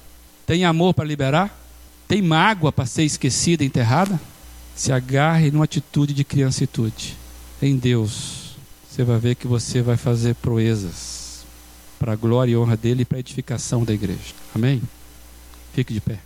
Tem 0.46 0.66
amor 0.66 0.94
para 0.94 1.06
liberar? 1.06 1.56
Tem 2.08 2.22
mágoa 2.22 2.72
para 2.72 2.86
ser 2.86 3.04
esquecida, 3.04 3.64
enterrada? 3.64 4.20
Se 4.76 4.92
agarre 4.92 5.52
numa 5.52 5.66
atitude 5.66 6.14
de 6.14 6.24
criancitude. 6.24 7.18
Em 7.62 7.76
Deus, 7.76 8.56
você 8.90 9.04
vai 9.04 9.20
ver 9.20 9.36
que 9.36 9.48
você 9.48 9.82
vai 9.82 9.98
fazer 9.98 10.36
proezas 10.36 11.27
para 11.98 12.14
a 12.14 12.16
glória 12.16 12.52
e 12.52 12.58
honra 12.58 12.78
dele 12.78 13.02
e 13.02 13.06
para 13.06 13.18
a 13.18 13.20
edificação 13.20 13.84
da 13.84 13.94
igreja. 13.94 14.34
Amém? 14.54 14.82
Fique 15.74 15.94
de 15.94 16.02
pé. 16.02 16.20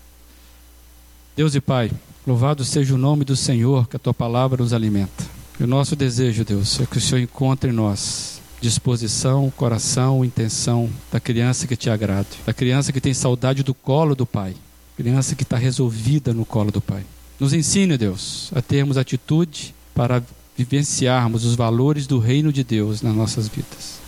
Deus 1.35 1.55
e 1.55 1.61
Pai, 1.61 1.91
louvado 2.27 2.63
seja 2.63 2.93
o 2.93 2.97
nome 2.97 3.23
do 3.23 3.35
Senhor, 3.35 3.87
que 3.87 3.95
a 3.95 3.99
tua 3.99 4.13
palavra 4.13 4.61
nos 4.61 4.73
alimenta. 4.73 5.25
E 5.59 5.63
o 5.63 5.67
nosso 5.67 5.95
desejo, 5.95 6.43
Deus, 6.43 6.79
é 6.79 6.85
que 6.85 6.97
o 6.97 7.01
Senhor 7.01 7.21
encontre 7.21 7.69
em 7.69 7.73
nós 7.73 8.41
disposição, 8.59 9.51
coração, 9.55 10.23
intenção 10.23 10.89
da 11.11 11.19
criança 11.19 11.65
que 11.65 11.75
te 11.75 11.89
agrada, 11.89 12.27
da 12.45 12.53
criança 12.53 12.93
que 12.93 13.01
tem 13.01 13.13
saudade 13.13 13.63
do 13.63 13.73
colo 13.73 14.15
do 14.15 14.25
Pai, 14.25 14.55
criança 14.95 15.35
que 15.35 15.43
está 15.43 15.57
resolvida 15.57 16.33
no 16.33 16.45
colo 16.45 16.71
do 16.71 16.79
Pai. 16.79 17.03
Nos 17.39 17.53
ensine, 17.53 17.97
Deus, 17.97 18.51
a 18.53 18.61
termos 18.61 18.97
atitude 18.97 19.73
para 19.95 20.23
vivenciarmos 20.55 21.43
os 21.43 21.55
valores 21.55 22.05
do 22.05 22.19
reino 22.19 22.53
de 22.53 22.63
Deus 22.63 23.01
nas 23.01 23.15
nossas 23.15 23.47
vidas. 23.47 24.00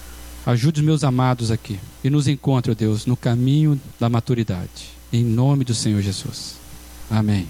Ajude 0.46 0.82
os 0.82 0.86
meus 0.86 1.04
amados 1.04 1.52
aqui 1.52 1.80
e 2.04 2.10
nos 2.10 2.28
encontre, 2.28 2.76
Deus, 2.76 3.06
no 3.06 3.16
caminho 3.16 3.80
da 4.00 4.10
maturidade. 4.10 4.92
Em 5.12 5.24
nome 5.24 5.64
do 5.64 5.74
Senhor 5.74 6.02
Jesus. 6.02 6.56
Amém. 7.10 7.48